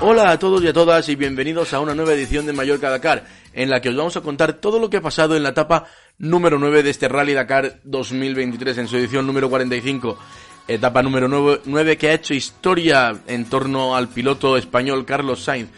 Hola 0.00 0.30
a 0.30 0.38
todos 0.38 0.62
y 0.62 0.66
a 0.68 0.72
todas 0.72 1.08
y 1.10 1.16
bienvenidos 1.16 1.74
a 1.74 1.80
una 1.80 1.94
nueva 1.94 2.14
edición 2.14 2.46
de 2.46 2.52
Mallorca 2.52 2.88
Dakar, 2.88 3.26
en 3.52 3.68
la 3.68 3.80
que 3.80 3.90
os 3.90 3.96
vamos 3.96 4.16
a 4.16 4.20
contar 4.20 4.54
todo 4.54 4.78
lo 4.78 4.88
que 4.88 4.96
ha 4.96 5.00
pasado 5.02 5.36
en 5.36 5.42
la 5.42 5.50
etapa 5.50 5.86
número 6.18 6.58
9 6.58 6.82
de 6.82 6.90
este 6.90 7.08
Rally 7.08 7.34
Dakar 7.34 7.80
2023, 7.84 8.78
en 8.78 8.88
su 8.88 8.96
edición 8.96 9.26
número 9.26 9.50
45. 9.50 10.18
Etapa 10.66 11.02
número 11.02 11.28
9, 11.64 11.96
que 11.98 12.08
ha 12.08 12.14
hecho 12.14 12.32
historia 12.32 13.20
en 13.26 13.50
torno 13.50 13.96
al 13.96 14.08
piloto 14.08 14.56
español 14.56 15.04
Carlos 15.04 15.44
Sainz, 15.44 15.68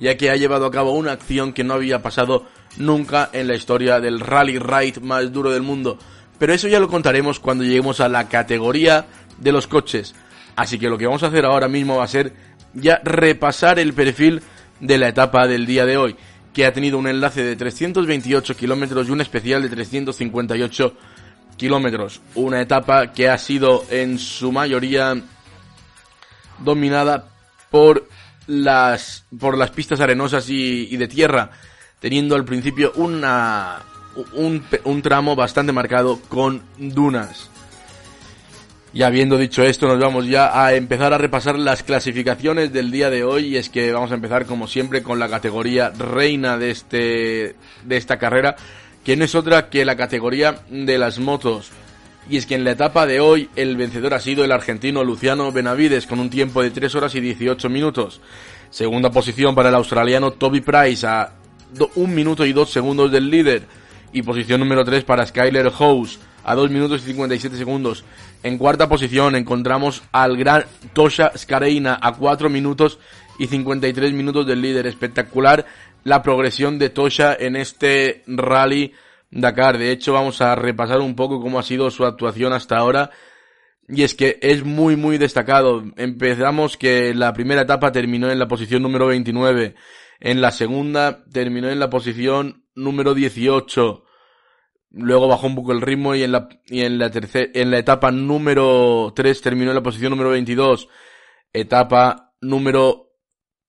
ya 0.00 0.16
que 0.16 0.30
ha 0.30 0.36
llevado 0.36 0.66
a 0.66 0.70
cabo 0.70 0.92
una 0.92 1.12
acción 1.12 1.52
que 1.52 1.62
no 1.62 1.74
había 1.74 2.02
pasado 2.02 2.46
nunca 2.78 3.28
en 3.32 3.46
la 3.46 3.54
historia 3.54 4.00
del 4.00 4.20
rally 4.20 4.58
ride 4.58 5.00
más 5.00 5.30
duro 5.30 5.50
del 5.50 5.62
mundo. 5.62 5.98
Pero 6.38 6.54
eso 6.54 6.68
ya 6.68 6.80
lo 6.80 6.88
contaremos 6.88 7.38
cuando 7.38 7.64
lleguemos 7.64 8.00
a 8.00 8.08
la 8.08 8.28
categoría 8.28 9.06
de 9.38 9.52
los 9.52 9.66
coches. 9.66 10.14
Así 10.56 10.78
que 10.78 10.88
lo 10.88 10.96
que 10.96 11.06
vamos 11.06 11.22
a 11.22 11.26
hacer 11.26 11.44
ahora 11.44 11.68
mismo 11.68 11.98
va 11.98 12.04
a 12.04 12.08
ser 12.08 12.32
ya 12.72 13.00
repasar 13.04 13.78
el 13.78 13.92
perfil 13.92 14.42
de 14.80 14.96
la 14.96 15.08
etapa 15.08 15.46
del 15.46 15.66
día 15.66 15.84
de 15.84 15.98
hoy, 15.98 16.16
que 16.54 16.64
ha 16.64 16.72
tenido 16.72 16.98
un 16.98 17.06
enlace 17.06 17.44
de 17.44 17.56
328 17.56 18.56
kilómetros 18.56 19.06
y 19.06 19.10
un 19.10 19.20
especial 19.20 19.62
de 19.62 19.68
358 19.68 20.94
kilómetros. 21.58 22.22
Una 22.34 22.62
etapa 22.62 23.12
que 23.12 23.28
ha 23.28 23.36
sido 23.36 23.84
en 23.90 24.18
su 24.18 24.50
mayoría 24.50 25.14
dominada 26.58 27.28
por 27.70 28.08
las, 28.50 29.24
por 29.38 29.56
las 29.56 29.70
pistas 29.70 30.00
arenosas 30.00 30.48
y, 30.48 30.96
de 30.96 31.08
tierra, 31.08 31.50
teniendo 32.00 32.34
al 32.34 32.44
principio 32.44 32.92
una, 32.96 33.78
un, 34.34 34.64
un 34.84 35.02
tramo 35.02 35.36
bastante 35.36 35.72
marcado 35.72 36.20
con 36.28 36.62
dunas. 36.76 37.48
Y 38.92 39.02
habiendo 39.02 39.38
dicho 39.38 39.62
esto, 39.62 39.86
nos 39.86 40.00
vamos 40.00 40.26
ya 40.26 40.64
a 40.64 40.74
empezar 40.74 41.12
a 41.12 41.18
repasar 41.18 41.56
las 41.56 41.84
clasificaciones 41.84 42.72
del 42.72 42.90
día 42.90 43.08
de 43.08 43.22
hoy. 43.22 43.46
Y 43.46 43.56
es 43.56 43.68
que 43.68 43.92
vamos 43.92 44.10
a 44.10 44.16
empezar, 44.16 44.46
como 44.46 44.66
siempre, 44.66 45.04
con 45.04 45.20
la 45.20 45.28
categoría 45.28 45.90
reina 45.90 46.58
de, 46.58 46.72
este, 46.72 47.54
de 47.84 47.96
esta 47.96 48.18
carrera, 48.18 48.56
que 49.04 49.16
no 49.16 49.24
es 49.24 49.36
otra 49.36 49.70
que 49.70 49.84
la 49.84 49.96
categoría 49.96 50.62
de 50.68 50.98
las 50.98 51.20
motos. 51.20 51.70
Y 52.30 52.36
es 52.36 52.46
que 52.46 52.54
en 52.54 52.62
la 52.62 52.70
etapa 52.70 53.06
de 53.06 53.18
hoy 53.18 53.50
el 53.56 53.76
vencedor 53.76 54.14
ha 54.14 54.20
sido 54.20 54.44
el 54.44 54.52
argentino 54.52 55.02
Luciano 55.02 55.50
Benavides 55.50 56.06
con 56.06 56.20
un 56.20 56.30
tiempo 56.30 56.62
de 56.62 56.70
3 56.70 56.94
horas 56.94 57.14
y 57.16 57.20
18 57.20 57.68
minutos. 57.68 58.20
Segunda 58.70 59.10
posición 59.10 59.56
para 59.56 59.70
el 59.70 59.74
australiano 59.74 60.30
Toby 60.30 60.60
Price 60.60 61.04
a 61.04 61.32
1 61.96 62.06
minuto 62.14 62.46
y 62.46 62.52
2 62.52 62.70
segundos 62.70 63.10
del 63.10 63.28
líder. 63.28 63.64
Y 64.12 64.22
posición 64.22 64.60
número 64.60 64.84
3 64.84 65.02
para 65.02 65.26
Skyler 65.26 65.72
House 65.72 66.20
a 66.44 66.54
2 66.54 66.70
minutos 66.70 67.02
y 67.02 67.06
57 67.06 67.56
segundos. 67.56 68.04
En 68.44 68.58
cuarta 68.58 68.88
posición 68.88 69.34
encontramos 69.34 70.04
al 70.12 70.36
gran 70.36 70.66
Tosha 70.92 71.32
Skareina 71.36 71.98
a 72.00 72.12
4 72.12 72.48
minutos 72.48 73.00
y 73.40 73.48
53 73.48 74.12
minutos 74.12 74.46
del 74.46 74.62
líder. 74.62 74.86
Espectacular 74.86 75.66
la 76.04 76.22
progresión 76.22 76.78
de 76.78 76.90
Tosha 76.90 77.34
en 77.34 77.56
este 77.56 78.22
rally 78.28 78.94
Dakar. 79.30 79.78
De 79.78 79.92
hecho, 79.92 80.12
vamos 80.12 80.40
a 80.40 80.54
repasar 80.54 81.00
un 81.00 81.14
poco 81.14 81.40
cómo 81.40 81.58
ha 81.58 81.62
sido 81.62 81.90
su 81.90 82.04
actuación 82.04 82.52
hasta 82.52 82.76
ahora. 82.76 83.10
Y 83.88 84.02
es 84.02 84.14
que 84.14 84.38
es 84.42 84.64
muy, 84.64 84.96
muy 84.96 85.18
destacado. 85.18 85.82
Empezamos 85.96 86.76
que 86.76 87.14
la 87.14 87.32
primera 87.32 87.62
etapa 87.62 87.92
terminó 87.92 88.30
en 88.30 88.38
la 88.38 88.48
posición 88.48 88.82
número 88.82 89.06
29. 89.06 89.74
En 90.20 90.40
la 90.40 90.52
segunda 90.52 91.24
terminó 91.32 91.70
en 91.70 91.80
la 91.80 91.90
posición 91.90 92.64
número 92.74 93.14
18. 93.14 94.04
Luego 94.92 95.28
bajó 95.28 95.46
un 95.46 95.54
poco 95.54 95.72
el 95.72 95.80
ritmo 95.80 96.14
y 96.14 96.22
en 96.22 96.32
la, 96.32 96.48
y 96.66 96.82
en 96.82 96.98
la 96.98 97.10
tercera, 97.10 97.50
en 97.54 97.70
la 97.70 97.78
etapa 97.78 98.10
número 98.10 99.12
3 99.14 99.40
terminó 99.40 99.70
en 99.70 99.76
la 99.76 99.82
posición 99.82 100.10
número 100.10 100.30
22. 100.30 100.88
Etapa 101.52 102.32
número 102.40 103.12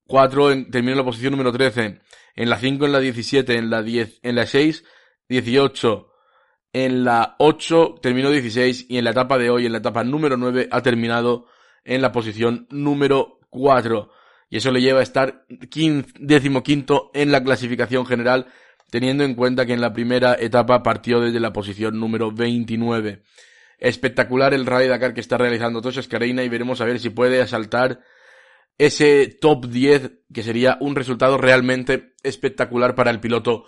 4 0.08 0.66
terminó 0.72 0.92
en 0.92 0.98
la 0.98 1.06
posición 1.06 1.32
número 1.32 1.52
13. 1.52 2.00
En 2.36 2.50
la 2.50 2.58
5 2.58 2.86
en 2.86 2.92
la 2.92 3.00
17, 3.00 3.56
en 3.56 3.70
la 3.70 3.82
10, 3.82 4.20
en 4.24 4.36
la 4.36 4.46
6, 4.46 4.84
18. 5.32 6.08
En 6.74 7.04
la 7.04 7.36
8 7.40 7.96
terminó 8.02 8.30
16 8.30 8.86
y 8.90 8.98
en 8.98 9.06
la 9.06 9.12
etapa 9.12 9.38
de 9.38 9.50
hoy, 9.50 9.66
en 9.66 9.72
la 9.72 9.80
etapa 9.80 10.04
número 10.04 10.38
9, 10.38 10.68
ha 10.72 10.82
terminado 10.82 11.48
en 11.84 12.02
la 12.02 12.12
posición 12.12 12.68
número 12.70 13.40
4. 13.50 14.12
Y 14.50 14.58
eso 14.58 14.72
le 14.72 14.82
lleva 14.82 15.00
a 15.00 15.04
estar 15.04 15.46
15, 15.70 16.14
décimo 16.20 16.62
quinto 16.64 17.12
en 17.14 17.32
la 17.32 17.44
clasificación 17.44 18.06
general 18.06 18.48
teniendo 18.90 19.24
en 19.24 19.36
cuenta 19.36 19.66
que 19.66 19.74
en 19.74 19.80
la 19.80 19.94
primera 19.94 20.36
etapa 20.38 20.84
partió 20.84 21.22
desde 21.22 21.40
la 21.40 21.54
posición 21.54 21.98
número 21.98 22.32
29. 22.32 23.24
Espectacular 23.78 24.54
el 24.54 24.66
Rally 24.66 24.90
Dakar 24.90 25.14
que 25.14 25.22
está 25.22 25.38
realizando 25.38 25.82
Tosha 25.82 26.02
Escareina 26.02 26.44
y 26.44 26.50
veremos 26.50 26.82
a 26.82 26.86
ver 26.86 27.00
si 27.00 27.10
puede 27.10 27.42
asaltar 27.42 28.02
ese 28.78 29.28
top 29.28 29.68
10 29.68 30.12
que 30.34 30.44
sería 30.44 30.78
un 30.82 30.96
resultado 30.96 31.38
realmente 31.38 32.16
espectacular 32.22 32.96
para 32.96 33.12
el 33.12 33.22
piloto 33.22 33.64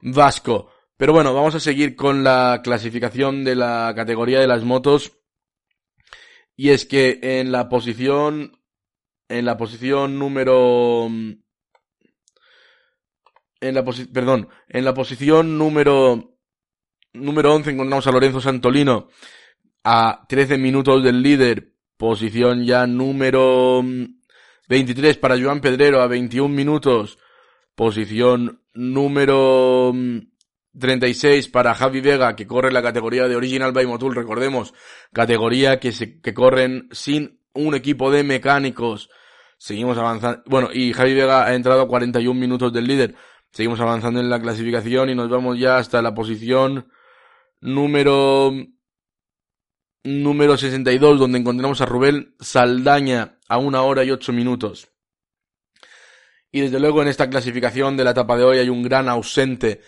vasco. 0.00 0.70
Pero 1.02 1.14
bueno, 1.14 1.34
vamos 1.34 1.52
a 1.56 1.58
seguir 1.58 1.96
con 1.96 2.22
la 2.22 2.60
clasificación 2.62 3.42
de 3.42 3.56
la 3.56 3.92
categoría 3.96 4.38
de 4.38 4.46
las 4.46 4.62
motos. 4.62 5.18
Y 6.54 6.68
es 6.68 6.86
que 6.86 7.18
en 7.20 7.50
la 7.50 7.68
posición 7.68 8.52
en 9.28 9.44
la 9.44 9.56
posición 9.56 10.16
número 10.16 11.06
en 11.06 11.40
la 13.60 13.84
perdón, 14.14 14.48
en 14.68 14.84
la 14.84 14.94
posición 14.94 15.58
número 15.58 16.36
número 17.12 17.52
11 17.52 17.70
encontramos 17.70 18.06
a 18.06 18.12
Lorenzo 18.12 18.40
Santolino 18.40 19.08
a 19.82 20.24
13 20.28 20.56
minutos 20.56 21.02
del 21.02 21.20
líder, 21.20 21.74
posición 21.96 22.64
ya 22.64 22.86
número 22.86 23.84
23 24.68 25.16
para 25.16 25.36
Joan 25.36 25.60
Pedrero 25.60 26.00
a 26.00 26.06
21 26.06 26.54
minutos, 26.54 27.18
posición 27.74 28.62
número 28.72 29.92
36 30.78 31.48
para 31.48 31.74
Javi 31.74 32.00
Vega 32.00 32.34
que 32.34 32.46
corre 32.46 32.72
la 32.72 32.82
categoría 32.82 33.28
de 33.28 33.36
Original 33.36 33.72
by 33.72 33.86
Motul, 33.86 34.14
recordemos, 34.14 34.72
categoría 35.12 35.78
que 35.78 35.92
se 35.92 36.20
que 36.20 36.34
corren 36.34 36.88
sin 36.92 37.40
un 37.54 37.74
equipo 37.74 38.10
de 38.10 38.22
mecánicos. 38.22 39.10
Seguimos 39.58 39.98
avanzando. 39.98 40.42
Bueno, 40.46 40.70
y 40.72 40.92
Javi 40.92 41.14
Vega 41.14 41.46
ha 41.46 41.54
entrado 41.54 41.82
a 41.82 41.88
41 41.88 42.38
minutos 42.38 42.72
del 42.72 42.86
líder. 42.86 43.14
Seguimos 43.52 43.80
avanzando 43.80 44.18
en 44.18 44.30
la 44.30 44.40
clasificación 44.40 45.10
y 45.10 45.14
nos 45.14 45.28
vamos 45.28 45.58
ya 45.58 45.76
hasta 45.76 46.00
la 46.00 46.14
posición 46.14 46.90
número 47.60 48.52
número 50.04 50.56
62 50.56 51.18
donde 51.18 51.38
encontramos 51.38 51.80
a 51.80 51.86
Rubén 51.86 52.34
Saldaña 52.40 53.38
a 53.48 53.58
una 53.58 53.82
hora 53.82 54.04
y 54.04 54.10
ocho 54.10 54.32
minutos. 54.32 54.88
Y 56.50 56.62
desde 56.62 56.80
luego 56.80 57.02
en 57.02 57.08
esta 57.08 57.30
clasificación 57.30 57.96
de 57.96 58.04
la 58.04 58.10
etapa 58.10 58.36
de 58.36 58.44
hoy 58.44 58.58
hay 58.58 58.68
un 58.68 58.82
gran 58.82 59.08
ausente 59.08 59.80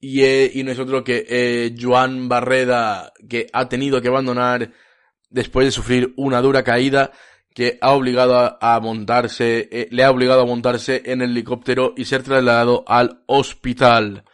y, 0.00 0.22
eh, 0.22 0.50
y 0.54 0.62
no 0.62 0.72
es 0.72 0.78
otro 0.78 1.02
que 1.04 1.26
eh, 1.28 1.74
Joan 1.80 2.28
Barreda 2.28 3.12
que 3.28 3.48
ha 3.52 3.68
tenido 3.68 4.00
que 4.00 4.08
abandonar 4.08 4.72
después 5.30 5.66
de 5.66 5.72
sufrir 5.72 6.14
una 6.16 6.40
dura 6.40 6.62
caída 6.62 7.12
que 7.54 7.76
ha 7.80 7.90
obligado 7.90 8.56
a, 8.60 8.80
montarse, 8.80 9.68
eh, 9.72 9.88
le 9.90 10.04
ha 10.04 10.10
obligado 10.10 10.42
a 10.42 10.46
montarse 10.46 11.02
en 11.06 11.22
el 11.22 11.30
helicóptero 11.30 11.92
y 11.96 12.04
ser 12.04 12.22
trasladado 12.22 12.84
al 12.86 13.24
hospital. 13.26 14.24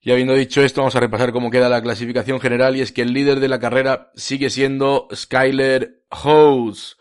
Y 0.00 0.12
habiendo 0.12 0.34
dicho 0.34 0.62
esto, 0.62 0.82
vamos 0.82 0.94
a 0.94 1.00
repasar 1.00 1.32
cómo 1.32 1.50
queda 1.50 1.68
la 1.68 1.82
clasificación 1.82 2.38
general 2.38 2.76
y 2.76 2.82
es 2.82 2.92
que 2.92 3.02
el 3.02 3.12
líder 3.12 3.40
de 3.40 3.48
la 3.48 3.58
carrera 3.58 4.12
sigue 4.14 4.50
siendo 4.50 5.08
Skyler 5.12 6.04
House 6.10 6.98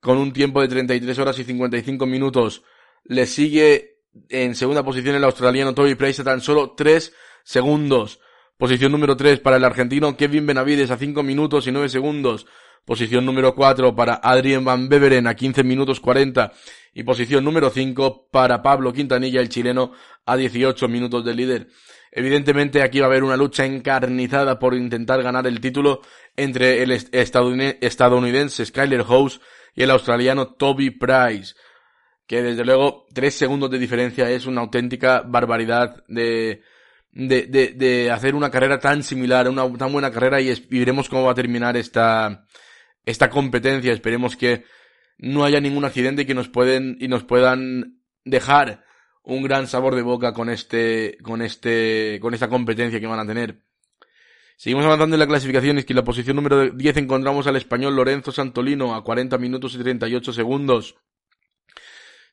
con 0.00 0.18
un 0.18 0.32
tiempo 0.34 0.60
de 0.60 0.68
33 0.68 1.18
horas 1.18 1.38
y 1.38 1.44
55 1.44 2.04
minutos. 2.04 2.62
Le 3.04 3.26
sigue 3.26 3.95
en 4.28 4.54
segunda 4.54 4.82
posición 4.82 5.16
el 5.16 5.24
australiano 5.24 5.74
Toby 5.74 5.94
Price 5.94 6.22
a 6.22 6.24
tan 6.24 6.40
solo 6.40 6.74
3 6.76 7.12
segundos. 7.44 8.20
Posición 8.58 8.92
número 8.92 9.16
3 9.16 9.40
para 9.40 9.56
el 9.56 9.64
argentino 9.64 10.16
Kevin 10.16 10.46
Benavides 10.46 10.90
a 10.90 10.96
5 10.96 11.22
minutos 11.22 11.66
y 11.66 11.72
9 11.72 11.88
segundos. 11.88 12.46
Posición 12.84 13.26
número 13.26 13.54
4 13.54 13.94
para 13.94 14.14
Adrien 14.14 14.64
Van 14.64 14.88
Beveren 14.88 15.26
a 15.26 15.34
15 15.34 15.64
minutos 15.64 16.00
40. 16.00 16.52
Y 16.94 17.02
posición 17.02 17.44
número 17.44 17.70
5 17.70 18.28
para 18.30 18.62
Pablo 18.62 18.92
Quintanilla, 18.92 19.40
el 19.40 19.48
chileno, 19.48 19.92
a 20.24 20.36
18 20.36 20.88
minutos 20.88 21.24
del 21.24 21.36
líder. 21.36 21.68
Evidentemente 22.12 22.82
aquí 22.82 23.00
va 23.00 23.06
a 23.06 23.08
haber 23.10 23.24
una 23.24 23.36
lucha 23.36 23.66
encarnizada 23.66 24.58
por 24.58 24.74
intentar 24.74 25.22
ganar 25.22 25.46
el 25.46 25.60
título 25.60 26.00
entre 26.36 26.82
el 26.82 26.92
estadounidense 26.92 28.64
Skyler 28.64 29.04
House 29.04 29.40
y 29.74 29.82
el 29.82 29.90
australiano 29.90 30.54
Toby 30.54 30.90
Price. 30.90 31.54
Que 32.26 32.42
desde 32.42 32.64
luego 32.64 33.06
tres 33.12 33.34
segundos 33.34 33.70
de 33.70 33.78
diferencia 33.78 34.30
es 34.30 34.46
una 34.46 34.60
auténtica 34.62 35.22
barbaridad 35.22 36.04
de, 36.08 36.62
de, 37.12 37.46
de, 37.46 37.72
de 37.72 38.10
hacer 38.10 38.34
una 38.34 38.50
carrera 38.50 38.78
tan 38.78 39.02
similar, 39.02 39.48
una 39.48 39.70
tan 39.78 39.92
buena 39.92 40.10
carrera 40.10 40.40
y, 40.40 40.52
veremos 40.70 41.08
cómo 41.08 41.24
va 41.24 41.32
a 41.32 41.36
terminar 41.36 41.76
esta, 41.76 42.46
esta 43.04 43.30
competencia. 43.30 43.92
Esperemos 43.92 44.36
que 44.36 44.64
no 45.18 45.44
haya 45.44 45.60
ningún 45.60 45.84
accidente 45.84 46.26
que 46.26 46.34
nos 46.34 46.48
pueden 46.48 46.96
y 47.00 47.08
nos 47.08 47.24
puedan 47.24 48.02
dejar 48.24 48.84
un 49.22 49.42
gran 49.42 49.66
sabor 49.66 49.94
de 49.94 50.02
boca 50.02 50.32
con 50.32 50.50
este, 50.50 51.16
con 51.22 51.42
este, 51.42 52.18
con 52.20 52.34
esta 52.34 52.48
competencia 52.48 53.00
que 53.00 53.06
van 53.06 53.20
a 53.20 53.26
tener. 53.26 53.62
Seguimos 54.56 54.84
avanzando 54.84 55.16
en 55.16 55.20
la 55.20 55.26
clasificación, 55.26 55.78
es 55.78 55.84
que 55.84 55.92
en 55.92 55.98
la 55.98 56.04
posición 56.04 56.36
número 56.36 56.70
10 56.70 56.96
encontramos 56.96 57.46
al 57.46 57.56
español 57.56 57.94
Lorenzo 57.94 58.32
Santolino 58.32 58.94
a 58.94 59.04
40 59.04 59.36
minutos 59.38 59.74
y 59.74 59.78
38 59.78 60.32
segundos. 60.32 60.96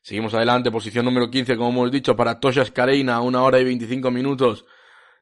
Seguimos 0.04 0.34
adelante, 0.34 0.70
posición 0.70 1.06
número 1.06 1.30
15, 1.30 1.56
como 1.56 1.70
hemos 1.70 1.90
dicho, 1.90 2.14
para 2.14 2.38
Tosha 2.38 2.62
Scareina 2.62 3.14
a 3.14 3.20
1 3.22 3.42
hora 3.42 3.58
y 3.58 3.64
25 3.64 4.10
minutos. 4.10 4.66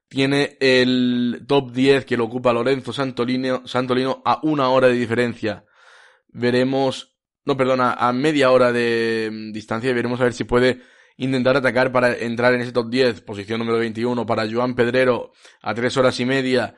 Tiene 0.09 0.57
el 0.59 1.45
top 1.47 1.71
10 1.71 2.05
que 2.05 2.17
lo 2.17 2.25
ocupa 2.25 2.53
Lorenzo 2.53 2.93
Santolino, 2.93 3.65
Santolino 3.65 4.23
a 4.25 4.41
una 4.43 4.71
hora 4.71 4.89
de 4.89 4.95
diferencia. 4.95 5.67
Veremos, 6.27 7.15
no, 7.45 7.57
perdona, 7.57 7.93
a 7.93 8.13
media 8.13 8.51
hora 8.51 8.73
de 8.73 9.31
mm, 9.33 9.53
distancia 9.53 9.89
y 9.89 9.95
veremos 9.95 10.21
a 10.21 10.25
ver 10.25 10.33
si 10.33 10.43
puede 10.43 10.81
intentar 11.17 11.57
atacar 11.57 11.93
para 11.93 12.17
entrar 12.17 12.53
en 12.53 12.63
ese 12.63 12.73
top 12.73 12.91
10. 12.91 13.21
Posición 13.21 13.61
número 13.61 13.79
21 13.79 14.27
para 14.27 14.51
Joan 14.51 14.75
Pedrero 14.75 15.31
a 15.63 15.75
3 15.75 15.97
horas 15.97 16.19
y 16.19 16.25
media. 16.25 16.75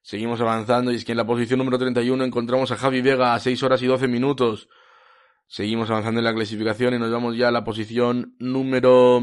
Seguimos 0.00 0.40
avanzando 0.40 0.92
y 0.92 0.94
es 0.94 1.04
que 1.04 1.10
en 1.10 1.18
la 1.18 1.26
posición 1.26 1.58
número 1.58 1.76
31 1.76 2.22
encontramos 2.22 2.70
a 2.70 2.76
Javi 2.76 3.00
Vega 3.00 3.34
a 3.34 3.40
6 3.40 3.60
horas 3.64 3.82
y 3.82 3.86
12 3.86 4.06
minutos. 4.06 4.68
Seguimos 5.48 5.88
avanzando 5.88 6.20
en 6.20 6.24
la 6.24 6.34
clasificación 6.34 6.94
y 6.94 6.98
nos 6.98 7.10
vamos 7.10 7.34
ya 7.34 7.48
a 7.48 7.50
la 7.50 7.64
posición 7.64 8.36
número 8.38 9.20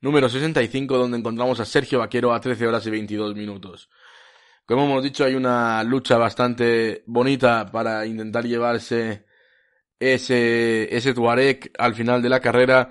número 0.00 0.28
65 0.28 0.98
donde 0.98 1.18
encontramos 1.18 1.60
a 1.60 1.64
Sergio 1.64 2.00
Vaquero 2.00 2.34
a 2.34 2.40
13 2.40 2.66
horas 2.66 2.84
y 2.86 2.90
22 2.90 3.36
minutos. 3.36 3.88
Como 4.66 4.84
hemos 4.84 5.04
dicho, 5.04 5.24
hay 5.24 5.36
una 5.36 5.84
lucha 5.84 6.18
bastante 6.18 7.04
bonita 7.06 7.70
para 7.70 8.04
intentar 8.06 8.44
llevarse 8.44 9.24
ese, 10.00 10.94
ese 10.94 11.14
Tuareg 11.14 11.70
al 11.78 11.94
final 11.94 12.20
de 12.20 12.28
la 12.28 12.40
carrera 12.40 12.90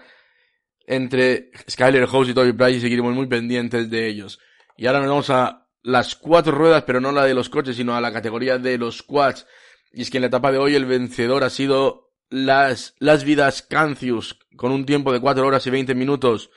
entre 0.87 1.51
Skyler 1.69 2.07
House 2.07 2.29
y 2.29 2.33
Toby 2.33 2.53
Price 2.53 2.77
y 2.77 2.81
seguiremos 2.81 3.13
muy 3.13 3.27
pendientes 3.27 3.89
de 3.89 4.07
ellos. 4.07 4.39
Y 4.77 4.87
ahora 4.87 4.99
nos 4.99 5.09
vamos 5.09 5.29
a 5.29 5.67
las 5.81 6.15
cuatro 6.15 6.53
ruedas, 6.53 6.83
pero 6.83 7.01
no 7.01 7.11
la 7.11 7.25
de 7.25 7.33
los 7.33 7.49
coches, 7.49 7.75
sino 7.75 7.95
a 7.95 8.01
la 8.01 8.13
categoría 8.13 8.57
de 8.57 8.77
los 8.77 9.03
quads. 9.03 9.45
Y 9.93 10.01
es 10.01 10.09
que 10.09 10.17
en 10.17 10.21
la 10.21 10.27
etapa 10.27 10.51
de 10.51 10.57
hoy 10.57 10.75
el 10.75 10.85
vencedor 10.85 11.43
ha 11.43 11.51
sido 11.51 12.11
las, 12.29 12.95
las 12.97 13.23
vidas 13.23 13.61
Cancius, 13.61 14.39
con 14.55 14.71
un 14.71 14.85
tiempo 14.85 15.13
de 15.13 15.21
cuatro 15.21 15.45
horas 15.45 15.65
y 15.67 15.69
20 15.69 15.93
minutos. 15.93 16.49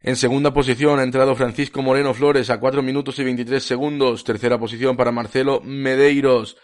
En 0.00 0.16
segunda 0.16 0.52
posición 0.52 1.00
ha 1.00 1.02
entrado 1.02 1.34
Francisco 1.34 1.82
Moreno 1.82 2.12
Flores 2.12 2.50
a 2.50 2.60
4 2.60 2.82
minutos 2.82 3.18
y 3.18 3.24
23 3.24 3.62
segundos. 3.62 4.22
Tercera 4.22 4.58
posición 4.58 4.96
para 4.96 5.10
Marcelo 5.10 5.62
Medeiros, 5.64 6.58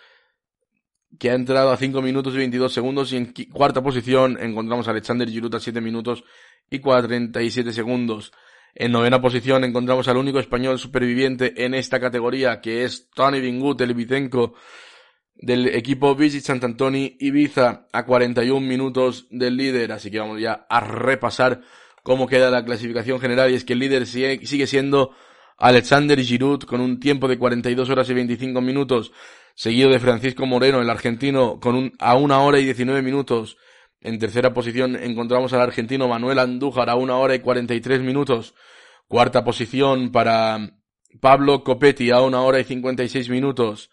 que 1.19 1.31
ha 1.31 1.35
entrado 1.35 1.71
a 1.71 1.79
5 1.79 2.03
minutos 2.03 2.35
y 2.35 2.37
22 2.37 2.73
segundos. 2.73 3.13
Y 3.13 3.17
en 3.17 3.33
cuarta 3.51 3.83
posición 3.83 4.39
encontramos 4.41 4.87
a 4.87 4.91
Alexander 4.91 5.29
Giroud 5.29 5.55
a 5.55 5.61
7 5.61 5.81
minutos 5.81 6.23
y 6.71 6.81
47 6.81 7.73
segundos. 7.73 8.33
En 8.75 8.93
novena 8.93 9.21
posición 9.21 9.65
encontramos 9.65 10.07
al 10.09 10.19
único 10.19 10.39
español 10.39 10.79
superviviente 10.79 11.65
en 11.65 11.75
esta 11.75 11.99
categoría, 11.99 12.61
que 12.61 12.85
es 12.85 13.11
Tony 13.11 13.41
Bingut, 13.41 13.81
el 13.81 13.91
Ibicenco, 13.91 14.55
del 15.35 15.69
equipo 15.69 16.15
Visit 16.15 16.45
Sant'Antoni 16.45 17.17
Ibiza, 17.21 17.89
a 17.93 18.05
41 18.05 18.67
minutos 18.67 19.27
del 19.31 19.57
líder. 19.57 19.93
Así 19.93 20.11
que 20.11 20.19
vamos 20.19 20.41
ya 20.41 20.67
a 20.69 20.81
repasar 20.81 21.63
cómo 22.03 22.27
queda 22.27 22.51
la 22.51 22.65
clasificación 22.65 23.21
general. 23.21 23.51
Y 23.51 23.55
es 23.55 23.65
que 23.65 23.73
el 23.73 23.81
líder 23.81 24.07
sigue, 24.07 24.67
siendo 24.67 25.13
Alexander 25.59 26.21
Giroud, 26.21 26.63
con 26.63 26.81
un 26.81 27.01
tiempo 27.01 27.29
de 27.29 27.39
42 27.39 27.89
horas 27.91 28.09
y 28.11 28.15
25 28.15 28.61
minutos, 28.61 29.13
seguido 29.55 29.91
de 29.91 30.01
Francisco 30.01 30.47
Moreno, 30.47 30.81
el 30.81 30.91
argentino, 30.91 31.61
con 31.61 31.75
un, 31.75 31.93
a 31.99 32.17
una 32.17 32.41
hora 32.41 32.59
y 32.59 32.65
19 32.65 33.03
minutos. 33.03 33.57
En 34.01 34.19
tercera 34.19 34.53
posición 34.53 34.97
encontramos 34.97 35.53
al 35.53 35.61
argentino 35.61 36.09
Manuel 36.09 36.41
Andújar 36.41 36.91
a 36.91 36.97
una 36.97 37.17
hora 37.17 37.35
y 37.35 37.41
43 37.41 38.01
minutos. 38.01 38.55
Cuarta 39.07 39.45
posición 39.45 40.11
para 40.11 40.77
Pablo 41.21 41.63
Copetti 41.63 42.11
a 42.11 42.21
una 42.21 42.41
hora 42.43 42.59
y 42.59 42.65
56 42.65 43.29
minutos. 43.29 43.91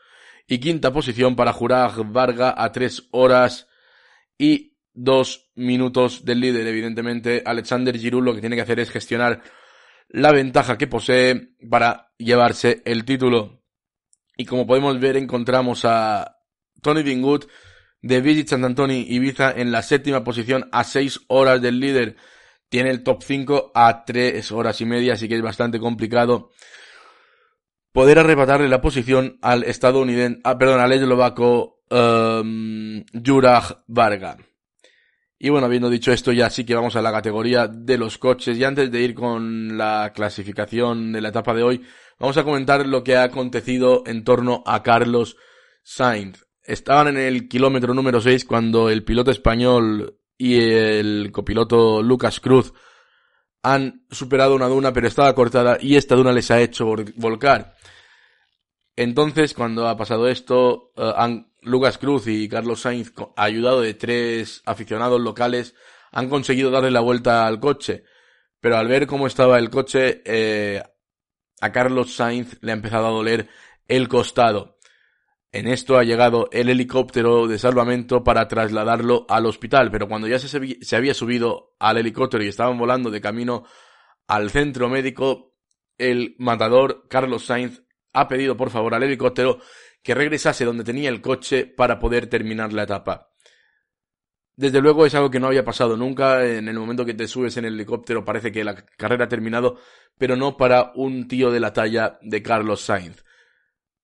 Y 0.52 0.58
quinta 0.58 0.92
posición 0.92 1.36
para 1.36 1.54
Juraj 1.54 2.00
Varga 2.12 2.56
a 2.58 2.72
tres 2.72 3.08
horas 3.12 3.68
y 4.36 4.74
dos 4.94 5.52
minutos 5.54 6.26
del 6.26 6.40
líder. 6.40 6.66
Evidentemente, 6.66 7.44
Alexander 7.46 7.96
Giroud 7.96 8.24
lo 8.24 8.34
que 8.34 8.42
tiene 8.42 8.56
que 8.56 8.64
hacer 8.64 8.80
es 8.80 8.90
gestionar 8.90 9.44
la 10.08 10.32
ventaja 10.32 10.76
que 10.76 10.88
posee 10.88 11.52
para 11.70 12.12
llevarse 12.18 12.82
el 12.86 13.06
título. 13.06 13.62
Y 14.38 14.46
como 14.46 14.66
podemos 14.66 15.00
ver, 15.00 15.18
encontramos 15.18 15.86
a 15.86 16.40
Tony 16.82 17.04
Bingut 17.04 17.46
de 18.02 18.20
Visit 18.20 18.50
Sant 18.50 18.66
Antoni 18.66 19.06
Ibiza 19.08 19.52
en 19.52 19.72
la 19.72 19.84
séptima 19.84 20.24
posición 20.24 20.68
a 20.72 20.84
6 20.84 21.26
horas 21.28 21.62
del 21.62 21.80
líder. 21.80 22.16
Tiene 22.70 22.90
el 22.90 23.04
top 23.04 23.22
5 23.22 23.72
a 23.76 24.04
3 24.04 24.52
horas 24.52 24.82
y 24.82 24.86
media, 24.86 25.14
así 25.14 25.30
que 25.30 25.36
es 25.36 25.44
bastante 25.44 25.80
complicado 25.80 26.50
poder 27.92 28.20
arrebatarle 28.20 28.68
la 28.68 28.82
posición 28.82 29.38
al 29.42 29.64
estadounidense, 29.64 30.42
ah, 30.44 30.58
al 30.60 30.92
eslovaco 30.92 31.82
um, 31.90 33.04
Juraj 33.26 33.84
Varga. 33.88 34.38
Y 35.42 35.50
bueno, 35.50 35.68
habiendo 35.68 35.90
dicho 35.90 36.12
esto, 36.12 36.34
ya 36.34 36.50
sí 36.50 36.66
que 36.66 36.76
vamos 36.76 36.98
a 36.98 37.02
la 37.02 37.14
categoría 37.14 37.68
de 37.68 37.98
los 37.98 38.18
coches. 38.18 38.58
Y 38.58 38.64
antes 38.66 38.92
de 38.92 39.02
ir 39.02 39.16
con 39.16 39.78
la 39.78 40.12
clasificación 40.14 41.14
de 41.14 41.22
la 41.22 41.30
etapa 41.30 41.54
de 41.54 41.64
hoy, 41.64 41.82
vamos 42.20 42.36
a 42.38 42.44
comentar 42.44 42.86
lo 42.86 43.06
que 43.06 43.16
ha 43.16 43.24
acontecido 43.24 44.04
en 44.06 44.26
torno 44.26 44.64
a 44.66 44.84
Carlos 44.84 45.38
Sainz. 45.82 46.46
Estaban 46.62 47.08
en 47.08 47.18
el 47.18 47.48
kilómetro 47.48 47.94
número 47.94 48.20
6 48.20 48.44
cuando 48.44 48.90
el 48.90 49.06
piloto 49.06 49.32
español 49.32 50.20
y 50.38 50.60
el 50.60 51.32
copiloto 51.32 52.04
Lucas 52.04 52.42
Cruz 52.42 52.74
han 53.64 54.06
superado 54.10 54.56
una 54.56 54.68
duna 54.68 54.94
pero 54.94 55.08
estaba 55.08 55.34
cortada 55.36 55.78
y 55.80 55.96
esta 55.96 56.16
duna 56.16 56.32
les 56.32 56.50
ha 56.52 56.62
hecho 56.62 56.86
volcar. 57.16 57.76
Entonces, 58.96 59.54
cuando 59.54 59.88
ha 59.88 59.96
pasado 59.96 60.28
esto, 60.28 60.92
eh, 60.98 61.46
Lucas 61.62 61.98
Cruz 61.98 62.28
y 62.28 62.50
Carlos 62.50 62.82
Sainz, 62.82 63.14
ayudado 63.38 63.82
de 63.82 63.94
tres 63.94 64.62
aficionados 64.66 65.22
locales, 65.22 65.76
han 66.12 66.30
conseguido 66.30 66.72
darle 66.72 66.92
la 66.92 67.00
vuelta 67.00 67.48
al 67.48 67.60
coche. 67.60 68.04
Pero 68.60 68.78
al 68.78 68.88
ver 68.88 69.08
cómo 69.08 69.28
estaba 69.28 69.58
el 69.58 69.70
coche, 69.70 70.22
eh, 70.26 70.84
a 71.62 71.72
Carlos 71.72 72.14
Sainz 72.14 72.58
le 72.62 72.72
ha 72.72 72.76
empezado 72.76 73.08
a 73.08 73.12
doler 73.12 73.48
el 73.88 74.10
costado. 74.10 74.79
En 75.52 75.68
esto 75.68 75.98
ha 75.98 76.04
llegado 76.04 76.48
el 76.52 76.70
helicóptero 76.70 77.48
de 77.48 77.58
salvamento 77.58 78.24
para 78.24 78.48
trasladarlo 78.48 79.26
al 79.28 79.48
hospital, 79.48 79.90
pero 79.90 80.08
cuando 80.08 80.28
ya 80.28 80.38
se, 80.38 80.96
había 80.96 81.14
subido 81.16 81.76
al 81.80 81.98
helicóptero 81.98 82.44
y 82.44 82.48
estaban 82.48 82.78
volando 82.78 83.10
de 83.10 83.20
camino 83.20 83.66
al 84.28 84.52
centro 84.52 84.90
médico, 84.90 85.56
el 85.98 86.36
matador 86.38 87.08
Carlos 87.10 87.46
Sainz 87.46 87.82
ha 88.14 88.28
pedido 88.28 88.56
por 88.56 88.70
favor 88.70 88.94
al 88.94 89.02
helicóptero 89.02 89.60
que 90.04 90.14
regresase 90.14 90.66
donde 90.66 90.84
tenía 90.84 91.10
el 91.10 91.20
coche 91.20 91.66
para 91.66 91.98
poder 91.98 92.28
terminar 92.28 92.72
la 92.72 92.84
etapa. 92.84 93.32
Desde 94.56 94.82
luego 94.82 95.08
es 95.08 95.16
algo 95.16 95.32
que 95.32 95.40
no 95.40 95.48
había 95.48 95.66
pasado 95.66 95.98
nunca. 95.98 96.46
En 96.46 96.68
el 96.68 96.78
momento 96.78 97.06
que 97.06 97.14
te 97.16 97.28
subes 97.28 97.58
en 97.58 97.66
el 97.66 97.74
helicóptero 97.74 98.24
parece 98.24 98.52
que 98.52 98.64
la 98.64 98.76
carrera 98.76 99.26
ha 99.26 99.30
terminado, 99.30 99.80
pero 100.18 100.36
no 100.36 100.58
para 100.58 100.92
un 100.96 101.28
tío 101.28 101.50
de 101.50 101.60
la 101.60 101.74
talla 101.74 102.20
de 102.22 102.44
Carlos 102.44 102.82
Sainz 102.82 103.24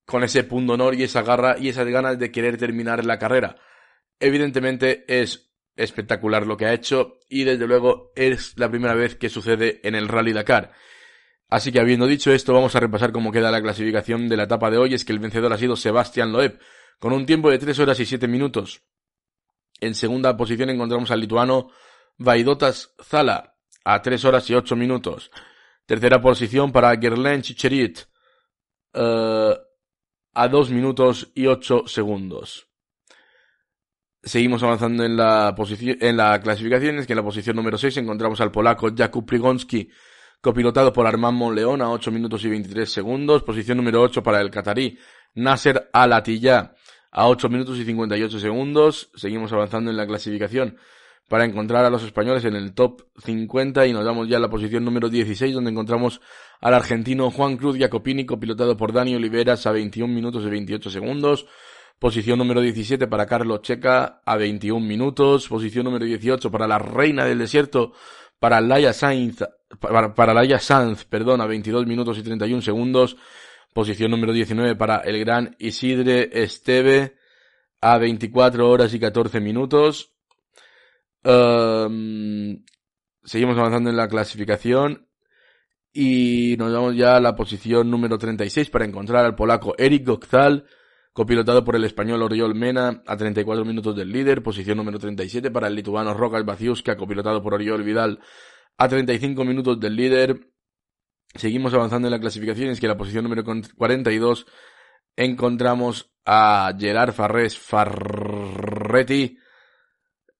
con 0.05 0.23
ese 0.23 0.43
punto 0.43 0.73
honor 0.73 0.95
y 0.95 1.03
esa 1.03 1.21
garra 1.23 1.57
y 1.59 1.69
esas 1.69 1.87
ganas 1.87 2.19
de 2.19 2.31
querer 2.31 2.57
terminar 2.57 3.03
la 3.05 3.19
carrera. 3.19 3.57
Evidentemente 4.19 5.03
es 5.07 5.51
espectacular 5.75 6.45
lo 6.45 6.57
que 6.57 6.65
ha 6.65 6.73
hecho 6.73 7.19
y 7.27 7.43
desde 7.43 7.67
luego 7.67 8.11
es 8.15 8.53
la 8.57 8.69
primera 8.69 8.93
vez 8.93 9.15
que 9.15 9.29
sucede 9.29 9.81
en 9.83 9.95
el 9.95 10.07
Rally 10.07 10.33
Dakar. 10.33 10.71
Así 11.49 11.71
que 11.71 11.79
habiendo 11.79 12.07
dicho 12.07 12.31
esto, 12.31 12.53
vamos 12.53 12.75
a 12.75 12.79
repasar 12.79 13.11
cómo 13.11 13.31
queda 13.31 13.51
la 13.51 13.61
clasificación 13.61 14.29
de 14.29 14.37
la 14.37 14.43
etapa 14.43 14.71
de 14.71 14.77
hoy. 14.77 14.93
Es 14.93 15.05
que 15.05 15.13
el 15.13 15.19
vencedor 15.19 15.53
ha 15.53 15.57
sido 15.57 15.75
Sebastián 15.75 16.31
Loeb, 16.31 16.59
con 16.99 17.13
un 17.13 17.25
tiempo 17.25 17.51
de 17.51 17.59
3 17.59 17.77
horas 17.79 17.99
y 17.99 18.05
7 18.05 18.27
minutos. 18.27 18.81
En 19.79 19.93
segunda 19.93 20.35
posición 20.37 20.69
encontramos 20.69 21.11
al 21.11 21.19
lituano 21.19 21.69
Vaidotas 22.17 22.95
Zala, 23.03 23.57
a 23.83 24.01
3 24.01 24.25
horas 24.25 24.49
y 24.49 24.55
8 24.55 24.75
minutos. 24.75 25.31
Tercera 25.85 26.19
posición 26.19 26.71
para 26.71 26.97
Gerlen 26.97 27.41
Chicherit, 27.41 27.99
eh, 28.93 29.55
a 30.35 30.47
2 30.47 30.69
minutos 30.69 31.31
y 31.33 31.47
8 31.47 31.83
segundos. 31.87 32.67
Seguimos 34.21 34.61
avanzando 34.63 35.03
en 35.03 35.15
la 35.15 35.55
en 35.79 36.17
la 36.17 36.41
clasificación, 36.41 36.97
es 36.99 37.07
que 37.07 37.13
en 37.13 37.17
la 37.17 37.23
posición 37.23 37.55
número 37.55 37.77
6 37.77 37.97
encontramos 37.97 38.41
al 38.41 38.51
polaco 38.51 38.89
Jakub 38.95 39.25
Prigonski, 39.25 39.89
copilotado 40.41 40.91
por 40.91 41.07
Armand 41.07 41.37
Monleón 41.37 41.81
a 41.81 41.89
8 41.91 42.11
minutos 42.11 42.43
y 42.43 42.49
23 42.49 42.89
segundos. 42.89 43.43
Posición 43.43 43.77
número 43.77 44.01
8 44.01 44.21
para 44.23 44.41
el 44.41 44.51
catarí 44.51 44.97
Nasser 45.35 45.89
Alatilla 45.93 46.75
a 47.11 47.27
8 47.27 47.49
minutos 47.49 47.77
y 47.77 47.85
58 47.85 48.39
segundos. 48.39 49.11
Seguimos 49.15 49.53
avanzando 49.53 49.91
en 49.91 49.97
la 49.97 50.07
clasificación 50.07 50.77
para 51.29 51.45
encontrar 51.45 51.85
a 51.85 51.89
los 51.89 52.03
españoles 52.03 52.45
en 52.45 52.55
el 52.55 52.73
top 52.73 53.01
50 53.23 53.87
y 53.87 53.93
nos 53.93 54.05
damos 54.05 54.27
ya 54.27 54.37
a 54.37 54.39
la 54.39 54.49
posición 54.49 54.85
número 54.85 55.09
16 55.09 55.53
donde 55.53 55.71
encontramos 55.71 56.21
al 56.61 56.73
argentino 56.73 57.31
Juan 57.31 57.57
Cruz 57.57 57.77
Jacopini 57.77 58.25
copilotado 58.25 58.77
por 58.77 58.93
Dani 58.93 59.15
Oliveras 59.15 59.65
a 59.65 59.71
21 59.71 60.13
minutos 60.13 60.43
y 60.45 60.49
28 60.49 60.89
segundos. 60.89 61.47
Posición 61.97 62.37
número 62.39 62.61
17 62.61 63.07
para 63.07 63.25
Carlos 63.25 63.61
Checa 63.61 64.21
a 64.25 64.35
21 64.35 64.85
minutos. 64.85 65.47
Posición 65.47 65.85
número 65.85 66.05
18 66.05 66.51
para 66.51 66.67
la 66.67 66.77
Reina 66.77 67.25
del 67.25 67.39
Desierto, 67.39 67.93
para 68.37 68.59
Laia 68.59 68.91
Sainz, 68.91 69.43
para, 69.79 70.13
para 70.13 70.33
Laia 70.33 70.59
Sanz, 70.59 71.05
perdón, 71.05 71.41
a 71.41 71.45
22 71.47 71.87
minutos 71.87 72.17
y 72.17 72.23
31 72.23 72.61
segundos. 72.61 73.17
Posición 73.73 74.11
número 74.11 74.33
19 74.33 74.75
para 74.75 74.97
el 74.97 75.19
gran 75.19 75.55
Isidre 75.57 76.29
Esteve 76.43 77.15
a 77.81 77.97
24 77.97 78.69
horas 78.69 78.93
y 78.93 78.99
14 78.99 79.39
minutos. 79.39 80.14
Um, 81.25 82.63
seguimos 83.23 83.57
avanzando 83.57 83.89
en 83.89 83.97
la 83.97 84.07
clasificación 84.07 85.07
y 85.91 86.55
nos 86.59 86.71
vamos 86.71 86.95
ya 86.95 87.15
a 87.15 87.19
la 87.19 87.35
posición 87.35 87.89
número 87.89 88.19
36 88.19 88.69
para 88.69 88.85
encontrar 88.85 89.25
al 89.25 89.33
polaco 89.33 89.73
Eric 89.77 90.05
Gokzal 90.05 90.65
copilotado 91.13 91.63
por 91.63 91.77
el 91.77 91.85
español 91.85 92.21
Oriol 92.21 92.53
Mena 92.53 93.01
a 93.07 93.17
34 93.17 93.65
minutos 93.65 93.95
del 93.95 94.11
líder, 94.11 94.43
posición 94.43 94.77
número 94.77 94.99
37 94.99 95.49
para 95.49 95.67
el 95.67 95.75
lituano 95.75 96.13
Rokas 96.13 96.45
Baciuska, 96.45 96.97
copilotado 96.97 97.41
por 97.41 97.53
Oriol 97.53 97.83
Vidal 97.83 98.19
a 98.77 98.87
35 98.87 99.45
minutos 99.45 99.79
del 99.79 99.95
líder. 99.95 100.51
Seguimos 101.33 101.73
avanzando 101.73 102.07
en 102.07 102.11
la 102.11 102.19
clasificación, 102.19 102.69
es 102.69 102.79
que 102.79 102.85
en 102.85 102.91
la 102.91 102.97
posición 102.97 103.23
número 103.23 103.43
42 103.45 104.45
encontramos 105.15 106.11
a 106.25 106.75
Gerard 106.77 107.13
Farrés 107.13 107.57
Farretti, 107.57 109.39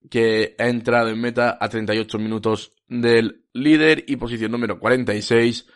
que 0.09 0.55
ha 0.57 0.67
entrado 0.67 1.09
en 1.09 1.19
meta 1.19 1.57
a 1.59 1.69
38 1.69 2.17
minutos 2.19 2.73
del 2.87 3.45
líder 3.53 4.03
y 4.07 4.15
posición 4.17 4.51
número 4.51 4.79
46 4.79 5.67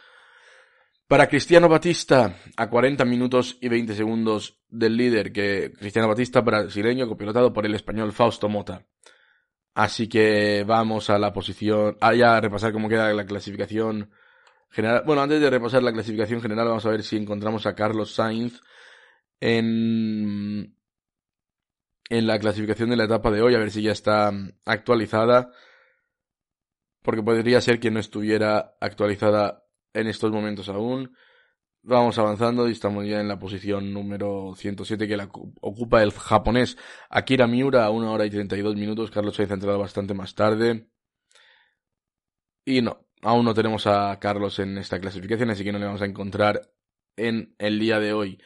para 1.07 1.27
Cristiano 1.27 1.67
Batista, 1.67 2.35
a 2.55 2.69
40 2.69 3.03
minutos 3.03 3.57
y 3.61 3.67
20 3.67 3.95
segundos 3.95 4.59
del 4.69 4.95
líder, 4.95 5.31
que 5.31 5.73
Cristiano 5.75 6.07
Batista, 6.07 6.41
brasileño, 6.41 7.07
copilotado 7.07 7.51
por 7.51 7.65
el 7.65 7.73
español 7.73 8.11
Fausto 8.11 8.47
Mota. 8.47 8.85
Así 9.73 10.07
que 10.07 10.63
vamos 10.67 11.09
a 11.09 11.17
la 11.17 11.33
posición, 11.33 11.97
a 11.99 12.13
ya 12.13 12.37
a 12.37 12.41
repasar 12.41 12.73
cómo 12.73 12.89
queda 12.89 13.11
la 13.11 13.25
clasificación 13.25 14.11
general. 14.69 15.03
Bueno, 15.03 15.23
antes 15.23 15.41
de 15.41 15.49
repasar 15.49 15.81
la 15.81 15.93
clasificación 15.93 16.41
general, 16.41 16.67
vamos 16.67 16.85
a 16.85 16.91
ver 16.91 17.01
si 17.01 17.17
encontramos 17.17 17.65
a 17.65 17.73
Carlos 17.73 18.13
Sainz 18.13 18.61
en, 19.39 20.75
en 22.09 22.27
la 22.27 22.39
clasificación 22.39 22.89
de 22.89 22.97
la 22.97 23.05
etapa 23.05 23.31
de 23.31 23.41
hoy, 23.41 23.55
a 23.55 23.59
ver 23.59 23.71
si 23.71 23.83
ya 23.83 23.91
está 23.91 24.31
actualizada. 24.65 25.51
Porque 27.01 27.23
podría 27.23 27.61
ser 27.61 27.79
que 27.79 27.91
no 27.91 27.99
estuviera 27.99 28.75
actualizada 28.81 29.63
en 29.93 30.07
estos 30.07 30.31
momentos 30.31 30.69
aún. 30.69 31.15
Vamos 31.81 32.19
avanzando 32.19 32.67
y 32.67 32.73
estamos 32.73 33.07
ya 33.07 33.21
en 33.21 33.29
la 33.29 33.39
posición 33.39 33.93
número 33.93 34.53
107 34.55 35.07
que 35.07 35.15
la 35.15 35.29
ocupa 35.61 36.03
el 36.03 36.11
japonés 36.11 36.77
Akira 37.09 37.47
Miura 37.47 37.85
a 37.85 37.89
1 37.89 38.11
hora 38.11 38.25
y 38.25 38.29
32 38.29 38.75
minutos. 38.75 39.11
Carlos 39.11 39.35
Sainz 39.35 39.51
ha 39.51 39.53
entrado 39.53 39.79
bastante 39.79 40.13
más 40.13 40.35
tarde. 40.35 40.89
Y 42.65 42.81
no, 42.81 43.07
aún 43.21 43.45
no 43.45 43.53
tenemos 43.53 43.87
a 43.87 44.19
Carlos 44.19 44.59
en 44.59 44.77
esta 44.77 44.99
clasificación, 44.99 45.49
así 45.51 45.63
que 45.63 45.71
no 45.71 45.79
le 45.79 45.85
vamos 45.85 46.01
a 46.01 46.05
encontrar 46.05 46.69
en 47.15 47.55
el 47.59 47.79
día 47.79 47.99
de 47.99 48.13
hoy. 48.13 48.41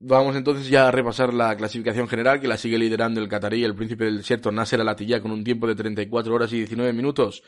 Vamos 0.00 0.36
entonces 0.36 0.68
ya 0.68 0.86
a 0.86 0.90
repasar 0.92 1.34
la 1.34 1.56
clasificación 1.56 2.06
general 2.06 2.40
que 2.40 2.46
la 2.46 2.56
sigue 2.56 2.78
liderando 2.78 3.20
el 3.20 3.28
catarí, 3.28 3.64
el 3.64 3.74
príncipe 3.74 4.04
del 4.04 4.18
desierto 4.18 4.52
Nasser 4.52 4.80
Alatilla 4.80 5.20
con 5.20 5.32
un 5.32 5.42
tiempo 5.42 5.66
de 5.66 5.74
34 5.74 6.32
horas 6.32 6.52
y 6.52 6.58
19 6.58 6.92
minutos. 6.92 7.42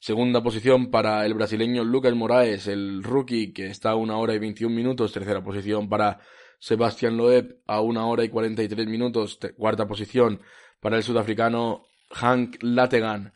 Segunda 0.00 0.42
posición 0.42 0.90
para 0.90 1.24
el 1.24 1.34
brasileño 1.34 1.84
Lucas 1.84 2.12
Moraes, 2.14 2.66
el 2.66 3.04
rookie, 3.04 3.52
que 3.52 3.66
está 3.66 3.90
a 3.90 3.94
una 3.94 4.16
hora 4.16 4.34
y 4.34 4.40
21 4.40 4.74
minutos. 4.74 5.12
Tercera 5.12 5.44
posición 5.44 5.88
para 5.88 6.18
Sebastián 6.58 7.16
Loeb 7.16 7.60
a 7.68 7.80
una 7.80 8.06
hora 8.06 8.24
y 8.24 8.28
43 8.28 8.88
minutos. 8.88 9.38
Cuarta 9.56 9.86
posición 9.86 10.40
para 10.80 10.96
el 10.96 11.04
sudafricano 11.04 11.86
Hank 12.10 12.56
Lategan 12.60 13.34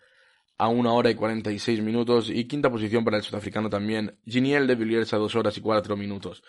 a 0.59 0.67
una 0.67 0.93
hora 0.95 1.11
y 1.11 1.15
46 1.15 1.81
minutos. 1.81 2.29
Y 2.29 2.49
quinta 2.49 2.71
posición 2.71 3.05
para 3.05 3.19
el 3.19 3.23
sudafricano 3.23 3.71
también 3.71 4.19
Giniel 4.27 4.67
de 4.67 4.75
Villiers 4.75 5.15
a 5.15 5.19
dos 5.19 5.37
horas 5.37 5.57
y 5.57 5.61
cuatro 5.61 5.97
minutos. 5.97 6.43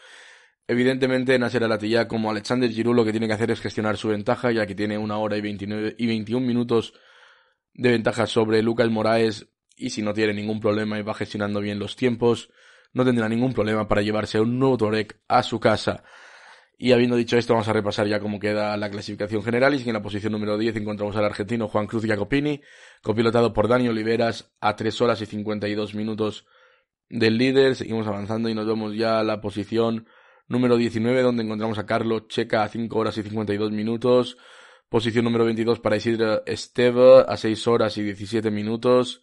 Evidentemente, 0.69 1.39
Nasser 1.39 1.63
Alatilla, 1.63 2.07
como 2.07 2.29
Alexander 2.29 2.69
Giroud, 2.69 2.95
lo 2.95 3.03
que 3.03 3.09
tiene 3.09 3.25
que 3.25 3.33
hacer 3.33 3.49
es 3.49 3.59
gestionar 3.59 3.97
su 3.97 4.09
ventaja, 4.09 4.51
ya 4.51 4.67
que 4.67 4.75
tiene 4.75 4.99
una 4.99 5.17
hora 5.17 5.35
y, 5.35 5.41
29, 5.41 5.95
y 5.97 6.05
21 6.05 6.45
minutos 6.45 6.93
de 7.73 7.89
ventaja 7.89 8.27
sobre 8.27 8.61
Lucas 8.61 8.87
Moraes 8.87 9.47
y 9.75 9.89
si 9.89 10.03
no 10.03 10.13
tiene 10.13 10.31
ningún 10.31 10.59
problema 10.59 10.99
y 10.99 11.01
va 11.01 11.15
gestionando 11.15 11.59
bien 11.59 11.79
los 11.79 11.95
tiempos, 11.95 12.51
no 12.93 13.03
tendrá 13.03 13.27
ningún 13.27 13.51
problema 13.51 13.87
para 13.87 14.03
llevarse 14.03 14.39
un 14.39 14.59
nuevo 14.59 14.77
Torek 14.77 15.19
a 15.27 15.41
su 15.41 15.59
casa. 15.59 16.03
Y 16.77 16.91
habiendo 16.91 17.15
dicho 17.15 17.35
esto, 17.35 17.53
vamos 17.53 17.67
a 17.67 17.73
repasar 17.73 18.05
ya 18.05 18.19
cómo 18.19 18.39
queda 18.39 18.77
la 18.77 18.91
clasificación 18.91 19.41
general. 19.41 19.73
Y 19.73 19.81
en 19.87 19.93
la 19.93 20.03
posición 20.03 20.33
número 20.33 20.55
10 20.55 20.75
encontramos 20.75 21.15
al 21.15 21.25
argentino 21.25 21.67
Juan 21.67 21.87
Cruz 21.87 22.05
Jacopini, 22.05 22.61
copilotado 23.01 23.53
por 23.53 23.67
Dani 23.67 23.87
Oliveras 23.87 24.51
a 24.61 24.75
3 24.75 25.01
horas 25.01 25.19
y 25.23 25.25
52 25.25 25.95
minutos 25.95 26.45
del 27.09 27.39
líder. 27.39 27.75
Seguimos 27.75 28.05
avanzando 28.05 28.49
y 28.49 28.53
nos 28.53 28.67
vemos 28.67 28.95
ya 28.95 29.19
a 29.19 29.23
la 29.23 29.41
posición 29.41 30.05
número 30.49 30.75
19, 30.75 31.21
donde 31.21 31.43
encontramos 31.43 31.77
a 31.77 31.85
Carlos 31.85 32.27
Checa 32.27 32.63
a 32.63 32.67
5 32.67 32.97
horas 32.97 33.17
y 33.17 33.23
52 33.23 33.71
minutos. 33.71 34.37
Posición 34.89 35.23
número 35.25 35.45
22 35.45 35.79
para 35.79 35.97
Isidro 35.97 36.43
Esteve 36.45 37.23
a 37.27 37.37
6 37.37 37.67
horas 37.67 37.97
y 37.97 38.03
17 38.03 38.49
minutos. 38.51 39.21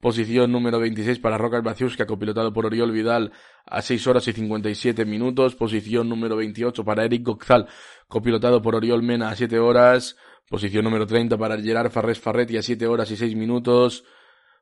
Posición 0.00 0.52
número 0.52 0.78
26 0.78 1.18
para 1.20 1.38
Rokas 1.38 1.62
Baciuska, 1.62 2.06
copilotado 2.06 2.52
por 2.52 2.66
Oriol 2.66 2.92
Vidal 2.92 3.32
a 3.64 3.82
6 3.82 4.06
horas 4.06 4.28
y 4.28 4.32
57 4.32 5.04
minutos. 5.04 5.54
Posición 5.54 6.08
número 6.08 6.36
28 6.36 6.84
para 6.84 7.04
Eric 7.04 7.24
Gokzal, 7.24 7.66
copilotado 8.08 8.60
por 8.62 8.74
Oriol 8.74 9.02
Mena 9.02 9.30
a 9.30 9.36
7 9.36 9.58
horas. 9.58 10.16
Posición 10.48 10.84
número 10.84 11.06
30 11.06 11.36
para 11.36 11.60
Gerard 11.60 11.90
Farrés 11.90 12.20
Farretti 12.20 12.56
a 12.56 12.62
7 12.62 12.86
horas 12.86 13.10
y 13.10 13.16
6 13.16 13.34
minutos. 13.34 14.04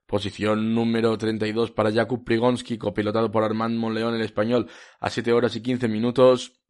Posición 0.07 0.75
número 0.75 1.17
32 1.17 1.71
para 1.71 1.91
Jakub 1.91 2.25
Prigonski, 2.25 2.77
copilotado 2.77 3.31
por 3.31 3.43
Armand 3.43 3.79
Monleón, 3.79 4.15
el 4.15 4.21
español, 4.21 4.69
a 5.01 5.09
7 5.09 5.33
horas 5.33 5.57
y 5.57 5.63
15 5.63 5.89
minutos. 5.89 6.61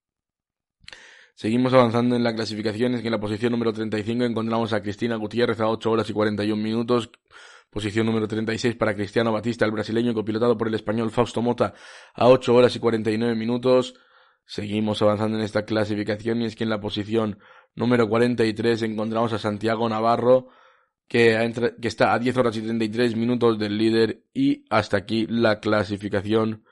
Seguimos 1.35 1.73
avanzando 1.75 2.15
en 2.15 2.23
la 2.23 2.33
clasificación, 2.33 2.95
es 2.95 3.01
que 3.01 3.09
en 3.09 3.13
la 3.13 3.19
posición 3.19 3.51
número 3.51 3.73
35 3.73 4.25
encontramos 4.25 4.73
a 4.73 4.83
Cristina 4.83 5.17
Gutiérrez 5.17 5.59
a 5.61 5.69
8 5.69 5.91
horas 5.91 6.09
y 6.09 6.13
41 6.13 6.63
minutos. 6.63 7.11
Posición 7.71 8.07
número 8.07 8.29
36 8.29 8.77
para 8.77 8.95
Cristiano 8.95 9.33
Batista, 9.33 9.65
el 9.65 9.73
brasileño 9.73 10.15
copilotado 10.15 10.57
por 10.57 10.69
el 10.69 10.75
español 10.75 11.11
Fausto 11.11 11.43
Mota 11.43 11.75
a 12.15 12.29
8 12.29 12.55
horas 12.55 12.77
y 12.77 12.79
49 12.79 13.35
minutos. 13.35 13.95
Seguimos 14.47 15.03
avanzando 15.03 15.37
en 15.37 15.43
esta 15.43 15.65
clasificación 15.65 16.41
y 16.41 16.45
es 16.45 16.55
que 16.55 16.63
en 16.63 16.71
la 16.71 16.81
posición 16.81 17.41
número 17.75 18.09
43 18.09 18.83
encontramos 18.83 19.33
a 19.33 19.39
Santiago 19.39 19.89
Navarro 19.89 20.51
que, 21.09 21.53
está 21.83 22.13
a 22.13 22.19
10 22.19 22.37
horas 22.37 22.57
y 22.57 22.63
33 22.63 23.17
minutos 23.17 23.59
del 23.59 23.77
líder 23.79 24.25
y 24.33 24.65
hasta 24.71 24.97
aquí 24.97 25.27
la 25.29 25.61
clasificación. 25.61 26.65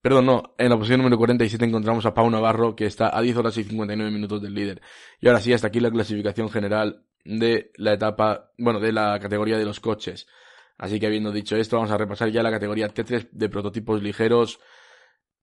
Perdón, 0.00 0.26
no, 0.26 0.54
en 0.58 0.70
la 0.70 0.76
posición 0.76 0.98
número 0.98 1.18
47 1.18 1.64
encontramos 1.64 2.06
a 2.06 2.14
Pau 2.14 2.30
Navarro 2.30 2.76
que 2.76 2.86
está 2.86 3.16
a 3.16 3.20
10 3.20 3.36
horas 3.36 3.58
y 3.58 3.64
59 3.64 4.10
minutos 4.10 4.40
del 4.40 4.54
líder. 4.54 4.80
Y 5.20 5.26
ahora 5.26 5.40
sí, 5.40 5.52
hasta 5.52 5.66
aquí 5.68 5.80
la 5.80 5.90
clasificación 5.90 6.48
general 6.48 7.04
de 7.24 7.72
la 7.76 7.94
etapa, 7.94 8.52
bueno, 8.56 8.78
de 8.78 8.92
la 8.92 9.18
categoría 9.18 9.58
de 9.58 9.64
los 9.64 9.80
coches. 9.80 10.26
Así 10.78 11.00
que 11.00 11.06
habiendo 11.06 11.32
dicho 11.32 11.56
esto, 11.56 11.76
vamos 11.76 11.90
a 11.90 11.98
repasar 11.98 12.30
ya 12.30 12.42
la 12.42 12.50
categoría 12.50 12.92
T3 12.92 13.30
de 13.32 13.48
prototipos 13.48 14.02
ligeros. 14.02 14.60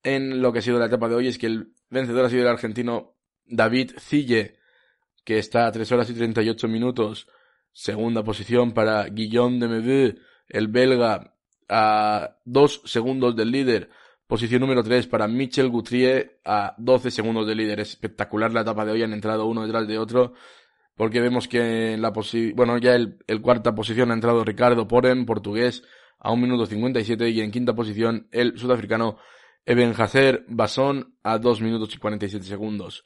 En 0.04 0.42
lo 0.42 0.54
que 0.54 0.60
ha 0.60 0.62
sido 0.62 0.80
la 0.80 0.86
etapa 0.86 1.10
de 1.10 1.16
hoy 1.16 1.28
es 1.28 1.38
que 1.38 1.48
el 1.48 1.74
vencedor 1.90 2.26
ha 2.26 2.30
sido 2.30 2.44
el 2.44 2.50
argentino 2.50 3.16
David 3.46 3.92
Cille, 3.98 4.60
que 5.26 5.40
está 5.40 5.68
a 5.68 5.72
3 5.72 5.92
horas 5.92 6.10
y 6.10 6.14
38 6.14 6.68
minutos. 6.68 7.28
Segunda 7.74 8.24
posición 8.24 8.72
para 8.72 9.06
Guillaume 9.06 9.60
de 9.60 9.68
Meveux, 9.68 10.22
el 10.48 10.68
belga, 10.68 11.36
a 11.68 12.38
2 12.46 12.82
segundos 12.86 13.36
del 13.36 13.52
líder. 13.52 13.90
Posición 14.28 14.62
número 14.62 14.84
3 14.84 15.08
para 15.08 15.28
Michel 15.28 15.70
Goutrier, 15.70 16.40
a 16.46 16.76
12 16.78 17.12
segundos 17.12 17.46
del 17.46 17.58
líder. 17.58 17.80
Espectacular 17.82 18.54
la 18.54 18.62
etapa 18.62 18.86
de 18.86 18.92
hoy, 18.92 19.04
han 19.04 19.14
entrado 19.14 19.46
uno 19.46 19.64
detrás 19.64 19.88
de 19.88 19.98
otro 19.98 20.34
porque 20.96 21.22
vemos 21.22 21.48
que 21.48 21.94
en 21.94 22.02
la 22.02 22.14
posición, 22.14 22.56
bueno, 22.56 22.78
ya 22.78 22.96
el, 22.96 23.18
cuarta 23.42 23.74
posición 23.74 24.12
ha 24.12 24.14
entrado 24.14 24.44
Ricardo 24.44 24.88
Poren, 24.88 25.26
portugués, 25.26 25.84
a 26.20 26.32
un 26.32 26.42
minuto 26.42 26.66
57, 26.66 27.30
y 27.30 27.42
en 27.42 27.52
quinta 27.52 27.74
posición 27.74 28.28
el 28.32 28.58
sudafricano 28.58 29.18
Eben 29.66 29.94
Hacer 29.98 30.46
Basón 30.48 31.16
a 31.24 31.38
2 31.38 31.62
minutos 31.62 31.94
y 31.96 31.98
47 31.98 32.46
segundos. 32.46 33.04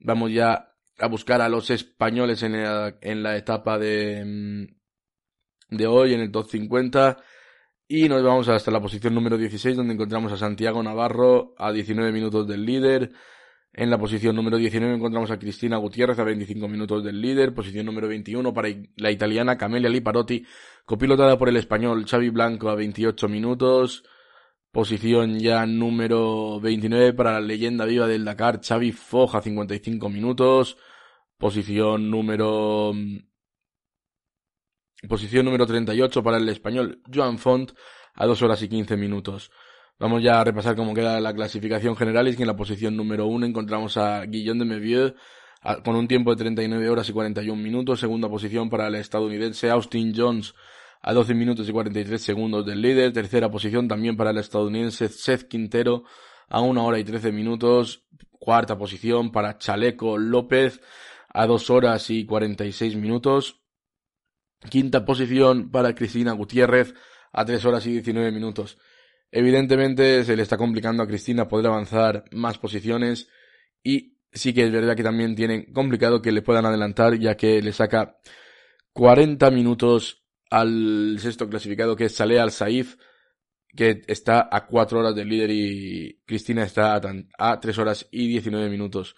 Vamos 0.00 0.32
ya 0.32 0.71
a 1.02 1.08
buscar 1.08 1.40
a 1.42 1.48
los 1.48 1.68
españoles 1.70 2.42
en 2.44 2.52
la, 2.62 2.96
en 3.00 3.22
la 3.24 3.36
etapa 3.36 3.76
de, 3.76 4.24
mm, 4.24 5.76
de 5.76 5.86
hoy, 5.86 6.14
en 6.14 6.20
el 6.20 6.30
top 6.30 6.48
50. 6.48 7.18
Y 7.88 8.08
nos 8.08 8.22
vamos 8.22 8.48
hasta 8.48 8.70
la 8.70 8.80
posición 8.80 9.12
número 9.12 9.36
16, 9.36 9.76
donde 9.76 9.94
encontramos 9.94 10.32
a 10.32 10.36
Santiago 10.36 10.80
Navarro 10.82 11.54
a 11.58 11.72
19 11.72 12.12
minutos 12.12 12.46
del 12.46 12.64
líder. 12.64 13.10
En 13.72 13.90
la 13.90 13.98
posición 13.98 14.36
número 14.36 14.58
19 14.58 14.94
encontramos 14.94 15.30
a 15.32 15.38
Cristina 15.38 15.76
Gutiérrez 15.76 16.18
a 16.20 16.24
25 16.24 16.68
minutos 16.68 17.02
del 17.02 17.20
líder. 17.20 17.52
Posición 17.52 17.86
número 17.86 18.06
21 18.06 18.54
para 18.54 18.68
la 18.96 19.10
italiana 19.10 19.58
Camelia 19.58 19.90
Liparotti, 19.90 20.46
copilotada 20.84 21.36
por 21.36 21.48
el 21.48 21.56
español 21.56 22.06
Xavi 22.06 22.30
Blanco 22.30 22.70
a 22.70 22.76
28 22.76 23.28
minutos. 23.28 24.04
Posición 24.70 25.40
ya 25.40 25.66
número 25.66 26.60
29 26.60 27.12
para 27.12 27.32
la 27.32 27.40
leyenda 27.40 27.86
viva 27.86 28.06
del 28.06 28.24
Dakar 28.24 28.60
Xavi 28.62 28.92
Foja 28.92 29.38
a 29.38 29.42
55 29.42 30.08
minutos. 30.08 30.78
Posición 31.42 32.08
número 32.08 32.92
posición 35.08 35.44
número 35.44 35.66
38 35.66 36.22
para 36.22 36.36
el 36.36 36.48
español 36.48 37.02
Joan 37.12 37.36
Font 37.36 37.72
a 38.14 38.26
2 38.26 38.42
horas 38.42 38.62
y 38.62 38.68
15 38.68 38.96
minutos. 38.96 39.50
Vamos 39.98 40.22
ya 40.22 40.40
a 40.40 40.44
repasar 40.44 40.76
cómo 40.76 40.94
queda 40.94 41.20
la 41.20 41.34
clasificación 41.34 41.96
general. 41.96 42.28
Y 42.28 42.30
es 42.30 42.36
que 42.36 42.44
en 42.44 42.46
la 42.46 42.54
posición 42.54 42.96
número 42.96 43.26
1 43.26 43.44
encontramos 43.44 43.96
a 43.96 44.24
Guillaume 44.24 44.60
de 44.60 44.70
Mevieux 44.70 45.14
con 45.82 45.96
un 45.96 46.06
tiempo 46.06 46.30
de 46.30 46.36
39 46.36 46.88
horas 46.88 47.08
y 47.08 47.12
41 47.12 47.60
minutos. 47.60 47.98
Segunda 47.98 48.28
posición 48.28 48.70
para 48.70 48.86
el 48.86 48.94
estadounidense 48.94 49.68
Austin 49.68 50.12
Jones 50.16 50.54
a 51.00 51.12
12 51.12 51.34
minutos 51.34 51.68
y 51.68 51.72
43 51.72 52.22
segundos 52.22 52.64
del 52.64 52.80
líder. 52.80 53.12
Tercera 53.12 53.50
posición 53.50 53.88
también 53.88 54.16
para 54.16 54.30
el 54.30 54.38
estadounidense 54.38 55.08
Seth 55.08 55.48
Quintero 55.48 56.04
a 56.48 56.60
1 56.60 56.86
hora 56.86 57.00
y 57.00 57.04
13 57.04 57.32
minutos. 57.32 58.04
Cuarta 58.38 58.78
posición 58.78 59.32
para 59.32 59.58
Chaleco 59.58 60.16
López 60.18 60.80
a 61.32 61.46
2 61.46 61.70
horas 61.70 62.10
y 62.10 62.26
46 62.26 62.96
minutos. 62.96 63.60
Quinta 64.70 65.04
posición 65.04 65.70
para 65.70 65.94
Cristina 65.94 66.32
Gutiérrez 66.32 66.94
a 67.32 67.44
3 67.44 67.64
horas 67.64 67.86
y 67.86 67.92
19 67.92 68.30
minutos. 68.30 68.78
Evidentemente 69.30 70.24
se 70.24 70.36
le 70.36 70.42
está 70.42 70.56
complicando 70.56 71.02
a 71.02 71.06
Cristina 71.06 71.48
poder 71.48 71.66
avanzar 71.66 72.24
más 72.32 72.58
posiciones 72.58 73.28
y 73.82 74.18
sí 74.30 74.52
que 74.52 74.64
es 74.64 74.70
verdad 74.70 74.94
que 74.94 75.02
también 75.02 75.34
tiene 75.34 75.72
complicado 75.72 76.20
que 76.20 76.32
le 76.32 76.42
puedan 76.42 76.66
adelantar 76.66 77.18
ya 77.18 77.36
que 77.36 77.62
le 77.62 77.72
saca 77.72 78.18
40 78.92 79.50
minutos 79.50 80.22
al 80.50 81.16
sexto 81.18 81.48
clasificado 81.48 81.96
que 81.96 82.04
es 82.04 82.14
Saleh 82.14 82.38
Al-Saif 82.38 82.96
que 83.74 84.02
está 84.06 84.48
a 84.50 84.66
4 84.66 85.00
horas 85.00 85.14
del 85.14 85.28
líder 85.28 85.50
y 85.50 86.20
Cristina 86.26 86.64
está 86.64 87.00
a, 87.38 87.60
3 87.60 87.78
horas 87.78 88.06
y 88.10 88.28
19 88.28 88.68
minutos. 88.68 89.16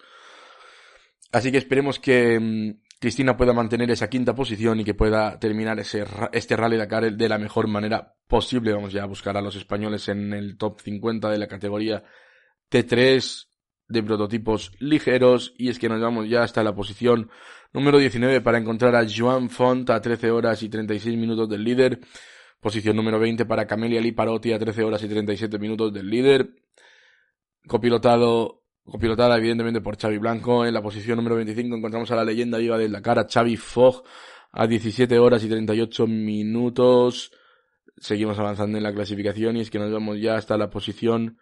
Así 1.35 1.51
que 1.51 1.57
esperemos 1.57 1.99
que 1.99 2.39
mm, 2.39 2.79
Cristina 2.97 3.35
pueda 3.35 3.51
mantener 3.51 3.91
esa 3.91 4.07
quinta 4.07 4.33
posición 4.33 4.79
y 4.79 4.85
que 4.85 4.93
pueda 4.93 5.37
terminar 5.37 5.77
ese, 5.77 6.05
este 6.31 6.55
Rally 6.55 6.77
Dakar 6.77 7.11
de 7.11 7.27
la 7.27 7.37
mejor 7.37 7.67
manera 7.67 8.15
posible. 8.25 8.71
Vamos 8.71 8.93
ya 8.93 9.03
a 9.03 9.05
buscar 9.05 9.35
a 9.35 9.41
los 9.41 9.57
españoles 9.57 10.07
en 10.07 10.31
el 10.31 10.57
top 10.57 10.79
50 10.79 11.29
de 11.29 11.37
la 11.37 11.47
categoría 11.47 12.05
T3 12.71 13.47
de 13.89 14.03
prototipos 14.03 14.71
ligeros 14.79 15.53
y 15.57 15.67
es 15.67 15.77
que 15.77 15.89
nos 15.89 15.99
vamos 15.99 16.29
ya 16.29 16.41
hasta 16.41 16.63
la 16.63 16.73
posición 16.73 17.29
número 17.73 17.97
19 17.97 18.39
para 18.39 18.57
encontrar 18.57 18.95
a 18.95 19.05
Joan 19.05 19.49
Font 19.49 19.89
a 19.89 19.99
13 19.99 20.31
horas 20.31 20.63
y 20.63 20.69
36 20.69 21.17
minutos 21.17 21.49
del 21.49 21.65
líder. 21.65 21.99
Posición 22.61 22.95
número 22.95 23.19
20 23.19 23.43
para 23.45 23.67
Camelia 23.67 23.99
Liparotti 23.99 24.53
a 24.53 24.57
13 24.57 24.85
horas 24.85 25.03
y 25.03 25.09
37 25.09 25.59
minutos 25.59 25.91
del 25.91 26.09
líder. 26.09 26.55
Copilotado 27.67 28.64
copilotada 28.85 29.37
evidentemente 29.37 29.81
por 29.81 29.97
Xavi 29.97 30.17
Blanco. 30.17 30.65
En 30.65 30.73
la 30.73 30.81
posición 30.81 31.17
número 31.17 31.35
25 31.35 31.75
encontramos 31.75 32.11
a 32.11 32.15
la 32.15 32.23
leyenda 32.23 32.57
viva 32.57 32.77
de 32.77 32.89
la 32.89 33.01
cara, 33.01 33.27
Xavi 33.31 33.57
Fogg, 33.57 34.03
a 34.51 34.67
17 34.67 35.17
horas 35.19 35.43
y 35.43 35.49
38 35.49 36.07
minutos. 36.07 37.31
Seguimos 37.97 38.37
avanzando 38.39 38.77
en 38.77 38.83
la 38.83 38.93
clasificación 38.93 39.57
y 39.57 39.61
es 39.61 39.69
que 39.69 39.79
nos 39.79 39.91
vamos 39.91 40.19
ya 40.19 40.35
hasta 40.35 40.57
la 40.57 40.69
posición 40.69 41.37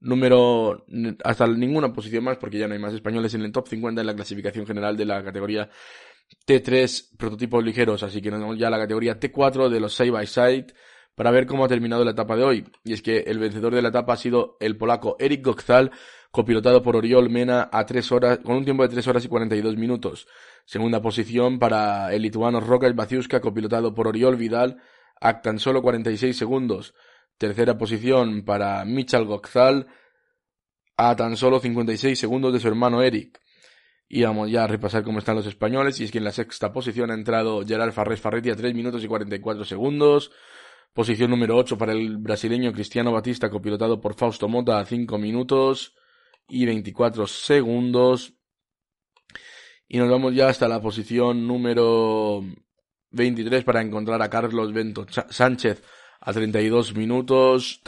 número, 0.00 0.86
hasta 1.24 1.46
ninguna 1.46 1.92
posición 1.92 2.24
más 2.24 2.36
porque 2.38 2.58
ya 2.58 2.68
no 2.68 2.74
hay 2.74 2.80
más 2.80 2.94
españoles 2.94 3.34
en 3.34 3.42
el 3.42 3.52
top 3.52 3.68
50 3.68 4.00
en 4.00 4.06
la 4.06 4.14
clasificación 4.14 4.66
general 4.66 4.96
de 4.96 5.04
la 5.04 5.24
categoría 5.24 5.68
T3 6.46 7.16
prototipos 7.16 7.64
ligeros, 7.64 8.02
así 8.02 8.20
que 8.20 8.30
nos 8.30 8.40
vamos 8.40 8.58
ya 8.58 8.68
a 8.68 8.70
la 8.70 8.78
categoría 8.78 9.18
T4 9.18 9.68
de 9.68 9.80
los 9.80 9.94
side 9.94 10.10
by 10.10 10.26
side 10.26 10.66
para 11.16 11.32
ver 11.32 11.46
cómo 11.46 11.64
ha 11.64 11.68
terminado 11.68 12.04
la 12.04 12.12
etapa 12.12 12.36
de 12.36 12.44
hoy. 12.44 12.64
Y 12.84 12.92
es 12.92 13.02
que 13.02 13.20
el 13.26 13.40
vencedor 13.40 13.74
de 13.74 13.82
la 13.82 13.88
etapa 13.88 14.12
ha 14.12 14.16
sido 14.16 14.56
el 14.60 14.76
polaco 14.76 15.16
Eric 15.18 15.44
Gokzal, 15.44 15.90
copilotado 16.30 16.82
por 16.82 16.94
Oriol 16.94 17.30
Mena 17.30 17.68
a 17.72 17.86
tres 17.86 18.12
horas, 18.12 18.38
con 18.44 18.56
un 18.56 18.64
tiempo 18.64 18.82
de 18.82 18.90
3 18.90 19.08
horas 19.08 19.24
y 19.24 19.28
42 19.28 19.76
minutos. 19.76 20.28
Segunda 20.66 21.00
posición 21.00 21.58
para 21.58 22.12
el 22.12 22.22
lituano 22.22 22.60
Rokas 22.60 22.94
Baciuska, 22.94 23.40
copilotado 23.40 23.94
por 23.94 24.06
Oriol 24.08 24.36
Vidal, 24.36 24.76
a 25.18 25.40
tan 25.40 25.58
solo 25.58 25.80
46 25.80 26.36
segundos. 26.36 26.94
Tercera 27.38 27.78
posición 27.78 28.44
para 28.44 28.84
Michal 28.84 29.24
Gokzal, 29.24 29.86
a 30.98 31.16
tan 31.16 31.38
solo 31.38 31.58
56 31.60 32.18
segundos 32.18 32.52
de 32.52 32.60
su 32.60 32.68
hermano 32.68 33.02
Eric. 33.02 33.40
Y 34.08 34.22
vamos 34.22 34.50
ya 34.50 34.64
a 34.64 34.66
repasar 34.66 35.02
cómo 35.02 35.18
están 35.18 35.36
los 35.36 35.46
españoles. 35.46 35.98
Y 36.00 36.04
es 36.04 36.12
que 36.12 36.18
en 36.18 36.24
la 36.24 36.32
sexta 36.32 36.72
posición 36.72 37.10
ha 37.10 37.14
entrado 37.14 37.64
Gerard 37.66 37.92
Farrés 37.92 38.20
Farretti 38.20 38.50
a 38.50 38.56
3 38.56 38.74
minutos 38.74 39.02
y 39.02 39.08
44 39.08 39.64
segundos. 39.64 40.30
Posición 40.96 41.30
número 41.30 41.58
8 41.58 41.76
para 41.76 41.92
el 41.92 42.16
brasileño 42.16 42.72
Cristiano 42.72 43.12
Batista, 43.12 43.50
copilotado 43.50 44.00
por 44.00 44.14
Fausto 44.14 44.48
Mota 44.48 44.78
a 44.78 44.86
5 44.86 45.18
minutos 45.18 45.94
y 46.48 46.64
24 46.64 47.26
segundos. 47.26 48.32
Y 49.86 49.98
nos 49.98 50.08
vamos 50.08 50.34
ya 50.34 50.48
hasta 50.48 50.66
la 50.66 50.80
posición 50.80 51.46
número 51.46 52.42
23 53.10 53.62
para 53.62 53.82
encontrar 53.82 54.22
a 54.22 54.30
Carlos 54.30 54.72
Bento 54.72 55.04
Sánchez 55.28 55.82
a 56.18 56.32
32 56.32 56.94
minutos. 56.94 57.82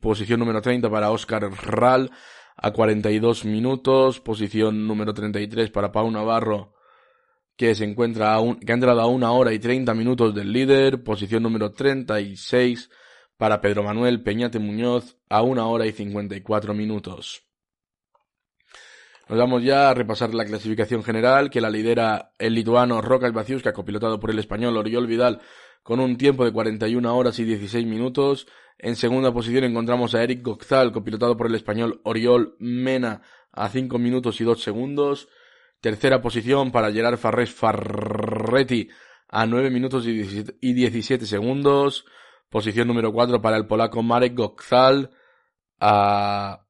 posición 0.00 0.40
número 0.40 0.62
30 0.62 0.88
para 0.88 1.10
Oscar 1.10 1.50
Ral 1.52 2.12
a 2.56 2.70
42 2.70 3.44
minutos. 3.44 4.20
Posición 4.20 4.86
número 4.86 5.12
33 5.12 5.70
para 5.70 5.92
Pau 5.92 6.10
Navarro 6.10 6.72
que 7.56 7.74
se 7.74 7.84
encuentra 7.84 8.34
a 8.34 8.40
un, 8.40 8.56
que 8.56 8.72
ha 8.72 8.74
entrado 8.74 9.00
a 9.00 9.06
una 9.06 9.32
hora 9.32 9.52
y 9.52 9.58
30 9.58 9.94
minutos 9.94 10.34
del 10.34 10.52
líder. 10.52 11.02
Posición 11.02 11.42
número 11.42 11.72
36 11.72 12.90
para 13.36 13.60
Pedro 13.60 13.82
Manuel 13.82 14.22
Peñate 14.22 14.58
Muñoz 14.58 15.16
a 15.28 15.42
una 15.42 15.66
hora 15.66 15.86
y 15.86 15.92
54 15.92 16.74
minutos. 16.74 17.44
Nos 19.28 19.38
vamos 19.38 19.62
ya 19.62 19.88
a 19.88 19.94
repasar 19.94 20.34
la 20.34 20.44
clasificación 20.44 21.02
general, 21.02 21.48
que 21.48 21.62
la 21.62 21.70
lidera 21.70 22.32
el 22.38 22.54
lituano 22.54 23.00
Rokas 23.00 23.32
Baciuska, 23.32 23.72
copilotado 23.72 24.20
por 24.20 24.30
el 24.30 24.38
español 24.38 24.76
Oriol 24.76 25.06
Vidal, 25.06 25.40
con 25.82 25.98
un 26.00 26.18
tiempo 26.18 26.44
de 26.44 26.52
41 26.52 27.16
horas 27.16 27.38
y 27.38 27.44
16 27.44 27.86
minutos. 27.86 28.46
En 28.78 28.96
segunda 28.96 29.32
posición 29.32 29.64
encontramos 29.64 30.14
a 30.14 30.22
Eric 30.22 30.42
Gokzal, 30.42 30.92
copilotado 30.92 31.38
por 31.38 31.46
el 31.46 31.54
español 31.54 32.00
Oriol 32.04 32.54
Mena, 32.58 33.22
a 33.50 33.70
5 33.70 33.98
minutos 33.98 34.40
y 34.42 34.44
2 34.44 34.62
segundos. 34.62 35.28
Tercera 35.84 36.22
posición 36.22 36.72
para 36.72 36.90
Gerard 36.90 37.18
Farrés 37.18 37.52
Farretti, 37.52 38.88
a 39.28 39.44
9 39.44 39.68
minutos 39.68 40.06
y 40.06 40.72
17 40.72 41.26
segundos. 41.26 42.06
Posición 42.48 42.88
número 42.88 43.12
4 43.12 43.42
para 43.42 43.58
el 43.58 43.66
polaco 43.66 44.02
Marek 44.02 44.34
Gokzal, 44.34 45.10
a 45.78 46.64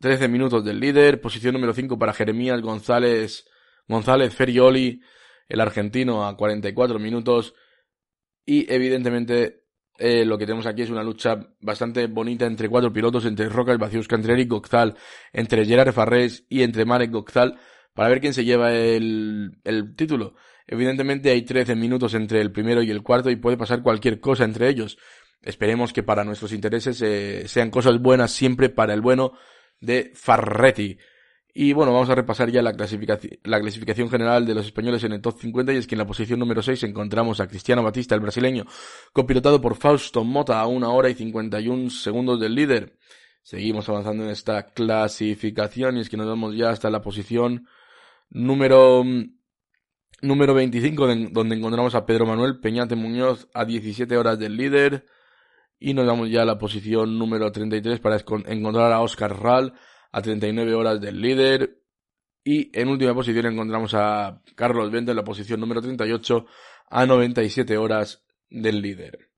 13 0.00 0.28
minutos 0.28 0.62
del 0.66 0.80
líder. 0.80 1.18
Posición 1.22 1.54
número 1.54 1.72
5 1.72 1.98
para 1.98 2.12
Jeremías 2.12 2.60
González, 2.60 3.46
González 3.88 4.34
Ferioli, 4.34 5.00
el 5.48 5.60
argentino 5.62 6.26
a 6.26 6.36
44 6.36 6.98
minutos. 6.98 7.54
Y 8.44 8.70
evidentemente 8.70 9.64
eh, 9.96 10.26
lo 10.26 10.36
que 10.36 10.44
tenemos 10.44 10.66
aquí 10.66 10.82
es 10.82 10.90
una 10.90 11.02
lucha 11.02 11.38
bastante 11.58 12.06
bonita 12.08 12.44
entre 12.44 12.68
cuatro 12.68 12.92
pilotos, 12.92 13.24
entre 13.24 13.48
Roca 13.48 13.74
Baciuska, 13.78 14.16
entre 14.16 14.34
Eric 14.34 14.50
Gokzal, 14.50 14.94
entre 15.32 15.64
Gerard 15.64 15.94
Farrés 15.94 16.44
y 16.50 16.64
entre 16.64 16.84
Marek 16.84 17.10
Gokzal, 17.10 17.58
para 17.94 18.08
ver 18.08 18.20
quién 18.20 18.34
se 18.34 18.44
lleva 18.44 18.72
el, 18.72 19.58
el 19.64 19.94
título. 19.96 20.34
Evidentemente 20.66 21.30
hay 21.30 21.42
13 21.42 21.74
minutos 21.76 22.14
entre 22.14 22.40
el 22.40 22.50
primero 22.52 22.82
y 22.82 22.90
el 22.90 23.02
cuarto 23.02 23.30
y 23.30 23.36
puede 23.36 23.56
pasar 23.56 23.82
cualquier 23.82 24.20
cosa 24.20 24.44
entre 24.44 24.68
ellos. 24.68 24.98
Esperemos 25.42 25.92
que 25.92 26.02
para 26.02 26.24
nuestros 26.24 26.52
intereses 26.52 27.00
eh, 27.02 27.46
sean 27.48 27.70
cosas 27.70 28.00
buenas 28.00 28.32
siempre 28.32 28.70
para 28.70 28.94
el 28.94 29.02
bueno 29.02 29.32
de 29.80 30.12
Farretti. 30.14 30.98
Y 31.56 31.72
bueno, 31.72 31.92
vamos 31.92 32.10
a 32.10 32.14
repasar 32.16 32.50
ya 32.50 32.62
la 32.62 32.72
clasificación, 32.72 33.38
la 33.44 33.60
clasificación 33.60 34.10
general 34.10 34.44
de 34.44 34.54
los 34.54 34.66
españoles 34.66 35.04
en 35.04 35.12
el 35.12 35.20
top 35.20 35.38
50 35.38 35.72
y 35.72 35.76
es 35.76 35.86
que 35.86 35.94
en 35.94 36.00
la 36.00 36.06
posición 36.06 36.40
número 36.40 36.62
6 36.62 36.82
encontramos 36.82 37.38
a 37.38 37.46
Cristiano 37.46 37.82
Batista, 37.82 38.14
el 38.14 38.22
brasileño, 38.22 38.64
copilotado 39.12 39.60
por 39.60 39.76
Fausto 39.76 40.24
Mota 40.24 40.58
a 40.60 40.66
una 40.66 40.88
hora 40.88 41.10
y 41.10 41.14
51 41.14 41.90
segundos 41.90 42.40
del 42.40 42.56
líder. 42.56 42.96
Seguimos 43.42 43.88
avanzando 43.88 44.24
en 44.24 44.30
esta 44.30 44.64
clasificación 44.72 45.98
y 45.98 46.00
es 46.00 46.08
que 46.08 46.16
nos 46.16 46.26
vamos 46.26 46.56
ya 46.56 46.70
hasta 46.70 46.90
la 46.90 47.02
posición 47.02 47.68
número, 48.30 49.04
número 50.22 50.54
25 50.54 51.06
donde 51.30 51.56
encontramos 51.56 51.94
a 51.94 52.06
Pedro 52.06 52.26
Manuel 52.26 52.60
Peñate 52.60 52.96
Muñoz 52.96 53.48
a 53.54 53.64
17 53.64 54.16
horas 54.16 54.38
del 54.38 54.56
líder. 54.56 55.06
Y 55.78 55.92
nos 55.94 56.06
vamos 56.06 56.30
ya 56.30 56.42
a 56.42 56.46
la 56.46 56.58
posición 56.58 57.18
número 57.18 57.50
33 57.52 58.00
para 58.00 58.16
encontrar 58.46 58.92
a 58.92 59.00
Oscar 59.00 59.38
Ral 59.38 59.74
a 60.12 60.22
39 60.22 60.74
horas 60.74 61.00
del 61.00 61.20
líder. 61.20 61.80
Y 62.44 62.70
en 62.78 62.88
última 62.88 63.14
posición 63.14 63.46
encontramos 63.46 63.94
a 63.94 64.42
Carlos 64.54 64.90
Bento 64.90 65.10
en 65.10 65.16
la 65.16 65.24
posición 65.24 65.60
número 65.60 65.80
38 65.80 66.46
a 66.90 67.06
97 67.06 67.76
horas 67.76 68.24
del 68.50 68.80
líder. 68.80 69.30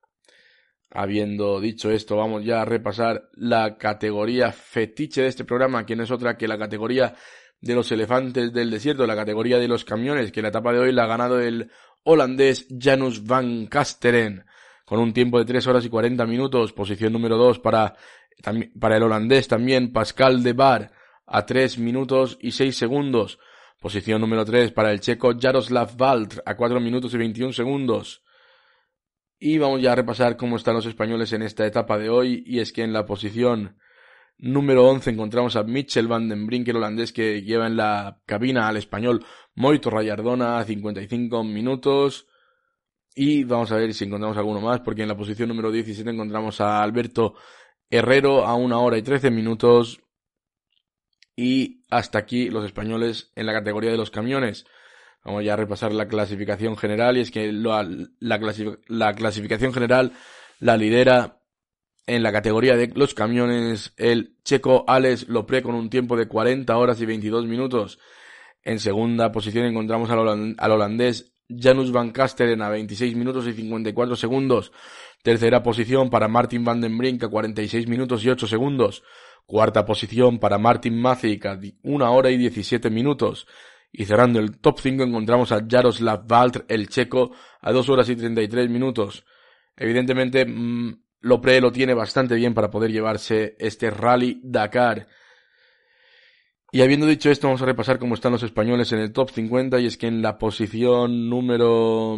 Habiendo 0.91 1.61
dicho 1.61 1.91
esto, 1.91 2.17
vamos 2.17 2.45
ya 2.45 2.63
a 2.63 2.65
repasar 2.65 3.29
la 3.33 3.77
categoría 3.77 4.53
fetiche 4.53 5.23
de 5.23 5.29
este 5.29 5.45
programa, 5.45 5.85
que 5.85 5.97
no 5.97 6.05
es 6.05 6.11
otra 6.11 6.37
que 6.37 6.49
la 6.49 6.59
categoría 6.59 7.15
de 7.61 7.75
los 7.75 7.91
elefantes 7.93 8.53
del 8.53 8.71
desierto, 8.71 9.07
la 9.07 9.17
categoría 9.17 9.59
de 9.59 9.69
los 9.69 9.85
camiones, 9.85 10.33
que 10.33 10.41
en 10.41 10.45
la 10.45 10.51
etapa 10.51 10.73
de 10.73 10.81
hoy 10.81 10.93
la 10.93 11.05
ha 11.05 11.09
ganado 11.09 11.41
el 11.41 11.71
holandés 12.05 12.67
Janus 12.79 13.25
van 13.25 13.67
Kasteren, 13.67 14.45
con 14.85 15.01
un 15.01 15.13
tiempo 15.13 15.39
de 15.39 15.45
3 15.45 15.67
horas 15.67 15.85
y 15.85 15.89
40 15.89 16.25
minutos, 16.27 16.73
posición 16.73 17.13
número 17.13 17.37
2 17.37 17.59
para, 17.59 17.97
para 18.79 18.97
el 18.97 19.03
holandés 19.03 19.49
también 19.49 19.93
Pascal 19.93 20.43
de 20.43 20.53
Bar, 20.53 20.93
a 21.27 21.45
3 21.45 21.79
minutos 21.79 22.39
y 22.41 22.53
6 22.53 22.77
segundos, 22.77 23.39
posición 23.81 24.21
número 24.21 24.45
3 24.45 24.71
para 24.73 24.93
el 24.93 25.01
checo 25.01 25.33
Jaroslav 25.39 25.97
Valt, 25.97 26.39
a 26.47 26.57
4 26.57 26.81
minutos 26.81 27.13
y 27.15 27.19
21 27.19 27.53
segundos, 27.53 28.23
y 29.39 29.59
vamos 29.59 29.83
ya 29.83 29.93
a 29.93 29.97
repasar 29.97 30.37
cómo 30.37 30.57
están 30.57 30.75
los 30.75 30.87
españoles 30.87 31.33
en 31.33 31.43
esta 31.43 31.67
etapa 31.67 31.99
de 31.99 32.09
hoy, 32.09 32.45
y 32.47 32.61
es 32.61 32.73
que 32.73 32.83
en 32.83 32.93
la 32.93 33.05
posición 33.05 33.77
número 34.39 34.87
11 34.89 35.11
encontramos 35.11 35.57
a 35.57 35.63
Mitchell 35.63 36.09
van 36.09 36.29
den 36.29 36.47
Brink, 36.47 36.69
el 36.69 36.77
holandés 36.77 37.13
que 37.13 37.43
lleva 37.43 37.67
en 37.67 37.77
la 37.77 38.21
cabina 38.27 38.69
al 38.69 38.77
español 38.77 39.25
Moito 39.55 39.91
Rayardona 39.91 40.59
a 40.59 40.65
55 40.65 41.45
minutos. 41.45 42.27
Y 43.15 43.45
vamos 43.45 43.73
a 43.73 43.77
ver 43.77 43.95
si 43.95 44.05
encontramos 44.05 44.37
alguno 44.37 44.61
más, 44.61 44.81
porque 44.81 45.03
en 45.03 45.09
la 45.09 45.17
posición 45.17 45.49
número 45.49 45.73
17 45.73 46.11
encontramos 46.11 46.61
a 46.61 46.83
Alberto 46.83 47.35
Herrero 47.89 48.45
a 48.45 48.55
una 48.55 48.79
hora 48.79 48.99
y 48.99 49.03
13 49.03 49.31
minutos. 49.31 50.01
Y 51.35 51.83
hasta 51.91 52.19
aquí 52.19 52.51
los 52.51 52.65
españoles 52.65 53.33
en 53.35 53.47
la 53.47 53.53
categoría 53.53 53.91
de 53.91 53.97
los 53.97 54.11
camiones. 54.11 54.67
Vamos 55.27 55.45
ya 55.45 55.55
a 55.55 55.57
repasar 55.57 55.93
la 55.93 56.07
clasificación 56.07 56.77
general 56.77 57.17
y 57.17 57.21
es 57.21 57.33
que 57.33 57.51
la, 57.53 59.15
clasificación 59.15 59.73
general 59.73 60.13
la 60.61 60.77
lidera 60.77 61.41
en 62.07 62.23
la 62.23 62.33
categoría 62.33 62.77
de 62.77 62.93
los 62.95 63.15
camiones 63.15 63.93
el 63.97 64.37
checo 64.45 64.85
Alex 64.87 65.29
Lopré 65.29 65.63
con 65.63 65.75
un 65.75 65.91
tiempo 65.91 66.17
de 66.17 66.29
40 66.29 66.77
horas 66.77 67.01
y 67.01 67.07
22 67.07 67.47
minutos. 67.47 67.99
En 68.63 68.79
segunda 68.79 69.33
posición 69.33 69.67
encontramos 69.67 70.11
al, 70.11 70.71
holandés 70.71 71.33
Janus 71.49 71.93
van 71.93 72.11
Kasteren 72.11 72.63
a 72.63 72.69
26 72.69 73.15
minutos 73.17 73.47
y 73.47 73.53
54 73.53 74.17
segundos. 74.17 74.73
Tercera 75.23 75.63
posición 75.63 76.11
para 76.11 76.29
Martin 76.29 76.65
van 76.65 76.81
den 76.81 76.97
Brink 76.99 77.23
a 77.25 77.29
46 77.29 77.89
minutos 77.89 78.25
y 78.25 78.31
8 78.31 78.47
segundos. 78.47 79.03
Cuarta 79.45 79.85
posición 79.85 80.39
para 80.39 80.59
Martin 80.59 81.01
Macic 81.01 81.47
a 81.47 81.59
1 81.83 82.13
hora 82.13 82.31
y 82.31 82.37
17 82.37 82.91
minutos. 82.91 83.47
Y 83.93 84.05
cerrando 84.05 84.41
el 84.41 84.59
top 84.59 84.81
5 84.81 85.05
encontramos 85.05 85.53
a 85.53 85.65
Jaroslav 85.69 86.27
Valt, 86.27 86.65
el 86.69 86.89
checo, 86.89 87.33
a 87.61 87.73
2 87.73 87.89
horas 87.89 88.09
y 88.09 88.17
33 88.17 88.69
minutos. 88.69 89.25
Evidentemente, 89.77 90.45
mmm, 90.45 91.06
Lopre 91.27 91.61
lo 91.61 91.73
tiene 91.73 91.93
bastante 91.93 92.37
bien 92.37 92.55
para 92.55 92.71
poder 92.71 92.93
llevarse 92.93 93.57
este 93.59 93.91
Rally 93.91 94.41
Dakar. 94.45 95.09
Y 96.71 96.83
habiendo 96.83 97.05
dicho 97.05 97.33
esto, 97.33 97.49
vamos 97.49 97.63
a 97.63 97.67
repasar 97.67 97.99
cómo 97.99 98.15
están 98.15 98.31
los 98.31 98.45
españoles 98.45 98.93
en 98.93 99.01
el 99.01 99.13
top 99.13 99.31
50 99.31 99.81
y 99.81 99.87
es 99.87 99.97
que 99.97 100.07
en 100.07 100.23
la 100.23 100.39
posición 100.39 101.29
número 101.29 102.17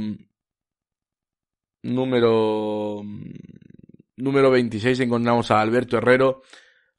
número 1.83 3.03
número 4.17 4.51
26 4.51 5.01
encontramos 5.01 5.51
a 5.51 5.63
Alberto 5.63 5.97
Herrero 5.97 6.43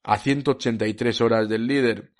a 0.01 0.17
183 0.17 1.21
horas 1.21 1.47
del 1.47 1.67
líder. 1.67 2.13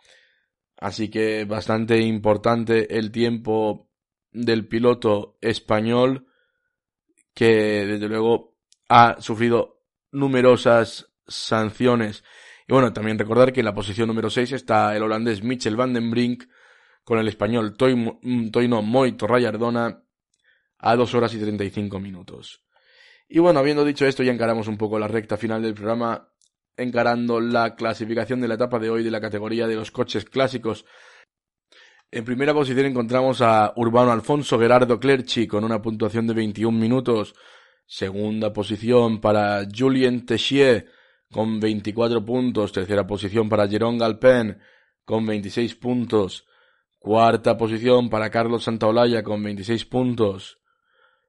Así 0.78 1.10
que 1.10 1.46
bastante 1.46 2.00
importante 2.00 2.96
el 2.96 3.12
tiempo 3.12 3.90
del 4.32 4.68
piloto 4.68 5.40
español 5.42 6.28
que 7.34 7.88
desde 7.88 8.08
luego 8.08 8.56
ha 8.88 9.20
sufrido 9.20 9.79
numerosas 10.12 11.12
sanciones. 11.28 12.24
Y 12.68 12.74
bueno, 12.74 12.94
también 12.94 13.18
recordar 13.18 13.52
que 13.54 13.62
en 13.62 13.66
la 13.66 13.74
posición 13.74 14.08
número 14.08 14.30
6 14.30 14.52
está 14.52 14.96
el 14.96 15.04
holandés 15.04 15.44
Michel 15.44 15.76
van 15.76 15.94
den 15.94 16.12
Brink 16.12 16.44
con 17.04 17.18
el 17.20 17.28
español 17.28 17.76
Toino 17.76 18.82
Moito 18.82 19.28
Rayardona 19.28 20.04
a 20.78 20.96
2 20.96 21.14
horas 21.16 21.34
y 21.34 21.40
35 21.40 22.00
minutos. 22.00 22.64
Y 23.28 23.40
bueno, 23.40 23.60
habiendo 23.60 23.86
dicho 23.86 24.06
esto, 24.06 24.24
ya 24.24 24.32
encaramos 24.32 24.68
un 24.68 24.78
poco 24.78 24.98
la 24.98 25.08
recta 25.08 25.38
final 25.38 25.62
del 25.62 25.74
programa 25.74 26.32
encarando 26.78 27.40
la 27.40 27.76
clasificación 27.76 28.42
de 28.42 28.48
la 28.48 28.56
etapa 28.56 28.80
de 28.80 28.90
hoy 28.90 29.04
de 29.04 29.12
la 29.12 29.22
categoría 29.22 29.68
de 29.68 29.76
los 29.76 29.92
coches 29.92 30.26
clásicos. 30.26 30.86
En 32.12 32.26
primera 32.26 32.54
posición 32.54 32.88
encontramos 32.88 33.42
a 33.42 33.74
Urbano 33.76 34.12
Alfonso 34.12 34.58
Gerardo 34.58 35.00
Clerchi 35.00 35.46
con 35.46 35.64
una 35.64 35.82
puntuación 35.82 36.26
de 36.26 36.34
21 36.34 36.78
minutos. 36.78 37.36
Segunda 37.92 38.54
posición 38.54 39.20
para 39.20 39.68
Julien 39.76 40.24
Techier 40.24 40.92
con 41.32 41.60
24 41.60 42.24
puntos. 42.24 42.72
Tercera 42.72 43.08
posición 43.08 43.50
para 43.50 43.68
Jerón 43.68 43.98
Galpen 43.98 44.60
con 45.04 45.26
26 45.26 45.74
puntos. 45.74 46.46
Cuarta 47.00 47.58
posición 47.58 48.12
para 48.12 48.30
Carlos 48.30 48.66
Santaolalla 48.66 49.24
con 49.24 49.42
26 49.42 49.86
puntos. 49.86 50.60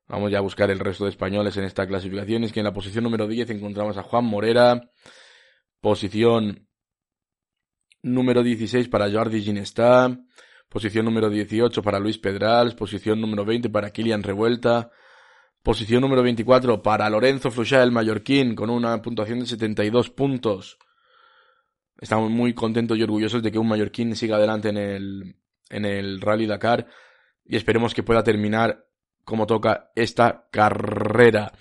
Vamos 0.07 0.31
ya 0.31 0.37
a 0.37 0.43
buscar 0.43 0.71
el 0.71 0.81
resto 0.81 1.05
de 1.05 1.11
españoles 1.11 1.57
en 1.57 1.65
esta 1.65 1.87
clasificación. 1.87 2.45
Es 2.45 2.53
que 2.53 2.61
en 2.61 2.65
la 2.65 2.75
posición 2.75 3.05
número 3.05 3.27
10 3.27 3.49
encontramos 3.49 3.97
a 3.97 4.03
Juan 4.03 4.27
Morera, 4.27 4.83
Posición 5.81 6.69
número 8.03 8.43
16 8.43 8.87
para 8.91 9.11
Jordi 9.11 9.41
Ginestá. 9.41 10.15
Posición 10.69 11.07
número 11.07 11.31
18 11.31 11.83
para 11.83 11.99
Luis 11.99 12.19
Pedrals. 12.19 12.75
Posición 12.75 13.19
número 13.19 13.47
20 13.47 13.71
para 13.71 13.93
Kilian 13.93 14.23
Revuelta. 14.23 14.91
Posición 15.63 16.01
número 16.01 16.23
24 16.23 16.83
para 16.83 17.11
Lorenzo 17.11 17.51
Fluchá, 17.51 17.83
el 17.83 17.93
mallorquín, 17.93 18.55
con 18.55 18.71
una 18.71 19.03
puntuación 19.03 19.41
de 19.41 19.47
72 19.47 20.09
puntos. 20.09 20.79
Estamos 22.01 22.31
muy 22.31 22.55
contentos 22.55 22.97
y 22.97 23.03
orgullosos 23.03 23.43
de 23.43 23.53
que 23.53 23.59
un 23.59 23.69
mallorquín 23.69 24.17
siga 24.17 24.37
adelante 24.37 24.71
en 24.71 24.79
el, 24.79 25.37
en 25.69 25.85
el 25.85 26.23
Rally 26.23 26.47
Dakar 26.47 26.87
y 27.45 27.57
esperemos 27.57 27.93
que 27.93 28.03
pueda 28.03 28.25
terminar 28.25 28.87
como 29.23 29.47
toca 29.47 29.91
esta 29.95 30.49
carrera. 30.51 31.53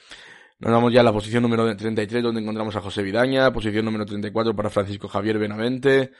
Nos 0.60 0.72
vamos 0.72 0.94
ya 0.94 1.02
a 1.02 1.04
la 1.04 1.12
posición 1.12 1.44
número 1.44 1.76
33 1.76 2.24
donde 2.24 2.40
encontramos 2.40 2.78
a 2.78 2.82
José 2.82 3.04
Vidaña, 3.04 3.52
posición 3.52 3.84
número 3.84 4.06
34 4.06 4.56
para 4.56 4.70
Francisco 4.70 5.10
Javier 5.10 5.38
Benavente, 5.40 6.12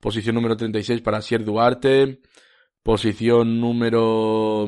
posición 0.00 0.36
número 0.36 0.56
36 0.56 1.02
para 1.02 1.20
Sier 1.20 1.44
Duarte, 1.44 2.20
posición 2.86 3.60
número 3.60 4.64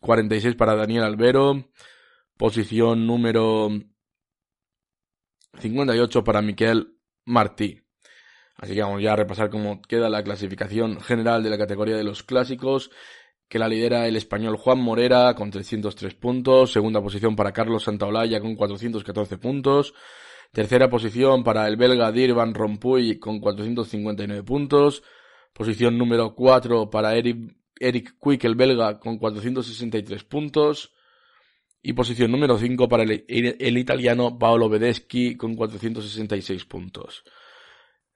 46 0.00 0.54
mm, 0.54 0.56
para 0.56 0.74
Daniel 0.74 1.04
Albero, 1.04 1.68
posición 2.38 3.06
número 3.06 3.68
58 5.58 6.24
para 6.24 6.40
Miquel 6.40 6.96
Martí. 7.26 7.82
Así 8.56 8.72
que 8.72 8.80
vamos 8.80 9.02
ya 9.02 9.12
a 9.12 9.16
repasar 9.16 9.50
cómo 9.50 9.82
queda 9.82 10.08
la 10.08 10.24
clasificación 10.24 11.02
general 11.02 11.42
de 11.42 11.50
la 11.50 11.58
categoría 11.58 11.98
de 11.98 12.04
los 12.04 12.22
clásicos 12.22 12.90
que 13.46 13.58
la 13.58 13.68
lidera 13.68 14.08
el 14.08 14.16
español 14.16 14.56
Juan 14.56 14.78
Morera 14.78 15.34
con 15.34 15.50
303 15.50 16.14
puntos, 16.14 16.72
segunda 16.72 17.02
posición 17.02 17.36
para 17.36 17.52
Carlos 17.52 17.84
Santaolalla 17.84 18.40
con 18.40 18.56
414 18.56 19.36
puntos, 19.36 19.92
tercera 20.50 20.88
posición 20.88 21.44
para 21.44 21.68
el 21.68 21.76
belga 21.76 22.10
Dirvan 22.10 22.54
Rompuy 22.54 23.18
con 23.18 23.38
459 23.38 24.42
puntos, 24.44 25.02
posición 25.54 25.96
número 25.96 26.34
4 26.34 26.90
para 26.90 27.16
Eric, 27.16 27.56
Eric 27.80 28.16
Quick 28.22 28.44
el 28.44 28.54
belga 28.56 29.00
con 29.00 29.16
463 29.18 30.24
puntos, 30.24 30.92
y 31.86 31.92
posición 31.92 32.32
número 32.32 32.58
5 32.58 32.88
para 32.88 33.02
el, 33.02 33.26
el, 33.28 33.78
italiano 33.78 34.38
Paolo 34.38 34.70
Bedeschi 34.70 35.36
con 35.36 35.54
466 35.54 36.64
puntos. 36.64 37.24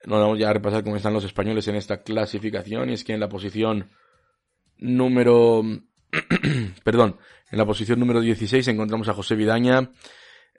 Nos 0.05 0.19
vamos 0.19 0.39
ya 0.39 0.49
a 0.49 0.53
repasar 0.53 0.83
cómo 0.83 0.95
están 0.95 1.13
los 1.13 1.23
españoles 1.23 1.67
en 1.67 1.75
esta 1.75 2.01
clasificación 2.01 2.89
y 2.89 2.93
es 2.93 3.03
que 3.03 3.13
en 3.13 3.19
la 3.19 3.29
posición 3.29 3.91
número, 4.77 5.61
perdón, 6.83 7.17
en 7.51 7.57
la 7.59 7.65
posición 7.65 7.99
número 7.99 8.21
16 8.21 8.67
encontramos 8.69 9.07
a 9.07 9.13
José 9.13 9.35
Vidaña, 9.35 9.91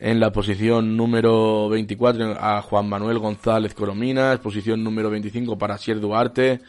en 0.00 0.18
la 0.18 0.32
posición 0.32 0.96
número 0.96 1.68
24 1.68 2.38
a 2.40 2.62
Juan 2.62 2.88
Manuel 2.88 3.18
González 3.18 3.74
Corominas, 3.74 4.38
posición 4.38 4.82
número 4.82 5.10
25 5.10 5.58
para 5.58 5.76
Sier 5.76 6.00
Duarte, 6.00 6.62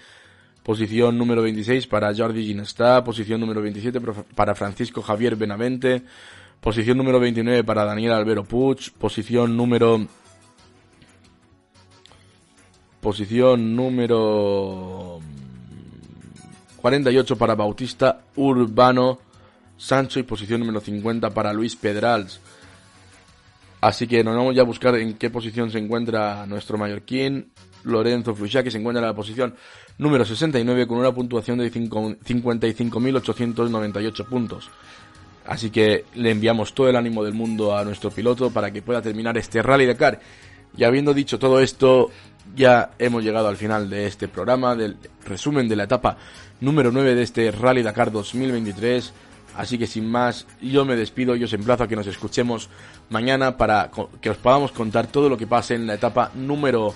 posición 0.63 1.17
número 1.17 1.41
26 1.41 1.88
para 1.88 2.13
Jordi 2.13 2.46
Ginestá, 2.46 3.02
posición 3.06 3.39
número 3.39 3.62
27 3.62 4.02
para 4.36 4.54
Francisco 4.54 5.02
Javier 5.02 5.38
Benavente, 5.38 6.04
posición 6.60 6.98
número 6.98 7.22
29 7.22 7.63
para 7.63 7.86
Daniel 7.86 8.12
Albero 8.12 8.44
Puig, 8.44 8.91
posición 9.00 9.56
número 9.56 10.06
posición 13.00 13.78
número 13.78 15.20
48 16.82 17.38
para 17.38 17.56
Bautista 17.56 18.26
Urbano 18.36 19.20
Sancho 19.78 20.20
y 20.20 20.24
posición 20.24 20.60
número 20.60 20.82
50 20.82 21.30
para 21.32 21.54
Luis 21.54 21.78
Pedrals. 21.78 22.41
Así 23.82 24.08
que 24.08 24.24
nos 24.24 24.36
vamos 24.36 24.56
ya 24.56 24.62
a 24.62 24.65
buscar 24.65 24.96
en 24.96 25.15
qué 25.15 25.32
posición 25.32 25.72
se 25.72 25.80
encuentra 25.80 26.46
nuestro 26.46 26.78
mallorquín, 26.78 27.52
Lorenzo 27.84 28.36
Fluchá, 28.36 28.62
que 28.62 28.70
se 28.70 28.78
encuentra 28.78 29.02
en 29.02 29.08
la 29.08 29.15
posición 29.15 29.56
número 29.98 30.24
69 30.24 30.86
con 30.86 31.00
una 31.00 31.12
puntuación 31.12 31.58
de 31.58 31.72
55.898 31.72 34.26
puntos. 34.26 34.70
Así 35.48 35.72
que 35.72 36.06
le 36.13 36.30
enviamos 36.30 36.76
todo 36.76 36.89
el 36.89 36.96
ánimo 36.96 37.24
del 37.24 37.34
mundo 37.34 37.76
a 37.76 37.84
nuestro 37.84 38.12
piloto 38.12 38.52
para 38.52 38.72
que 38.72 38.84
pueda 38.84 39.02
terminar 39.02 39.36
este 39.38 39.63
Rally 39.63 39.88
Dakar. 39.88 40.20
Y 40.78 40.84
habiendo 40.84 41.12
dicho 41.13 41.39
todo 41.39 41.60
esto, 41.60 42.12
ya 42.56 42.91
hemos 43.00 43.24
llegado 43.24 43.48
al 43.48 43.58
final 43.58 43.89
de 43.89 44.06
este 44.06 44.28
programa, 44.28 44.76
del 44.76 44.98
resumen 45.26 45.67
de 45.67 45.76
la 45.76 45.86
etapa 45.86 46.17
número 46.60 46.91
9 46.91 47.15
de 47.15 47.24
este 47.24 47.50
Rally 47.52 47.82
Dakar 47.82 48.12
2023. 48.12 49.12
Así 49.56 49.78
que 49.78 49.88
sin 49.88 50.10
más, 50.10 50.48
yo 50.62 50.86
me 50.86 50.96
despido 50.96 51.36
y 51.36 51.44
os 51.44 51.54
emplazo 51.54 51.84
a 51.84 51.88
que 51.88 51.96
nos 51.96 52.08
escuchemos 52.08 52.70
mañana 53.10 53.58
para 53.58 53.92
que 54.22 54.30
os 54.30 54.38
podamos 54.38 54.72
contar 54.72 55.08
todo 55.08 55.30
lo 55.30 55.38
que 55.38 55.48
pase 55.48 55.76
en 55.76 55.88
la 55.88 55.96
etapa 55.96 56.32
número 56.36 56.94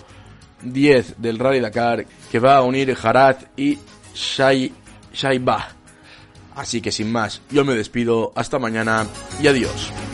10 0.63 1.15
del 1.17 1.39
Rally 1.39 1.59
Dakar 1.59 2.05
que 2.31 2.39
va 2.39 2.57
a 2.57 2.61
unir 2.63 2.95
Harat 3.01 3.43
y 3.57 3.77
Shai. 4.13 4.71
Así 6.55 6.81
que 6.81 6.91
sin 6.91 7.11
más, 7.11 7.41
yo 7.49 7.65
me 7.65 7.75
despido, 7.75 8.31
hasta 8.35 8.59
mañana 8.59 9.05
y 9.41 9.47
adiós. 9.47 10.04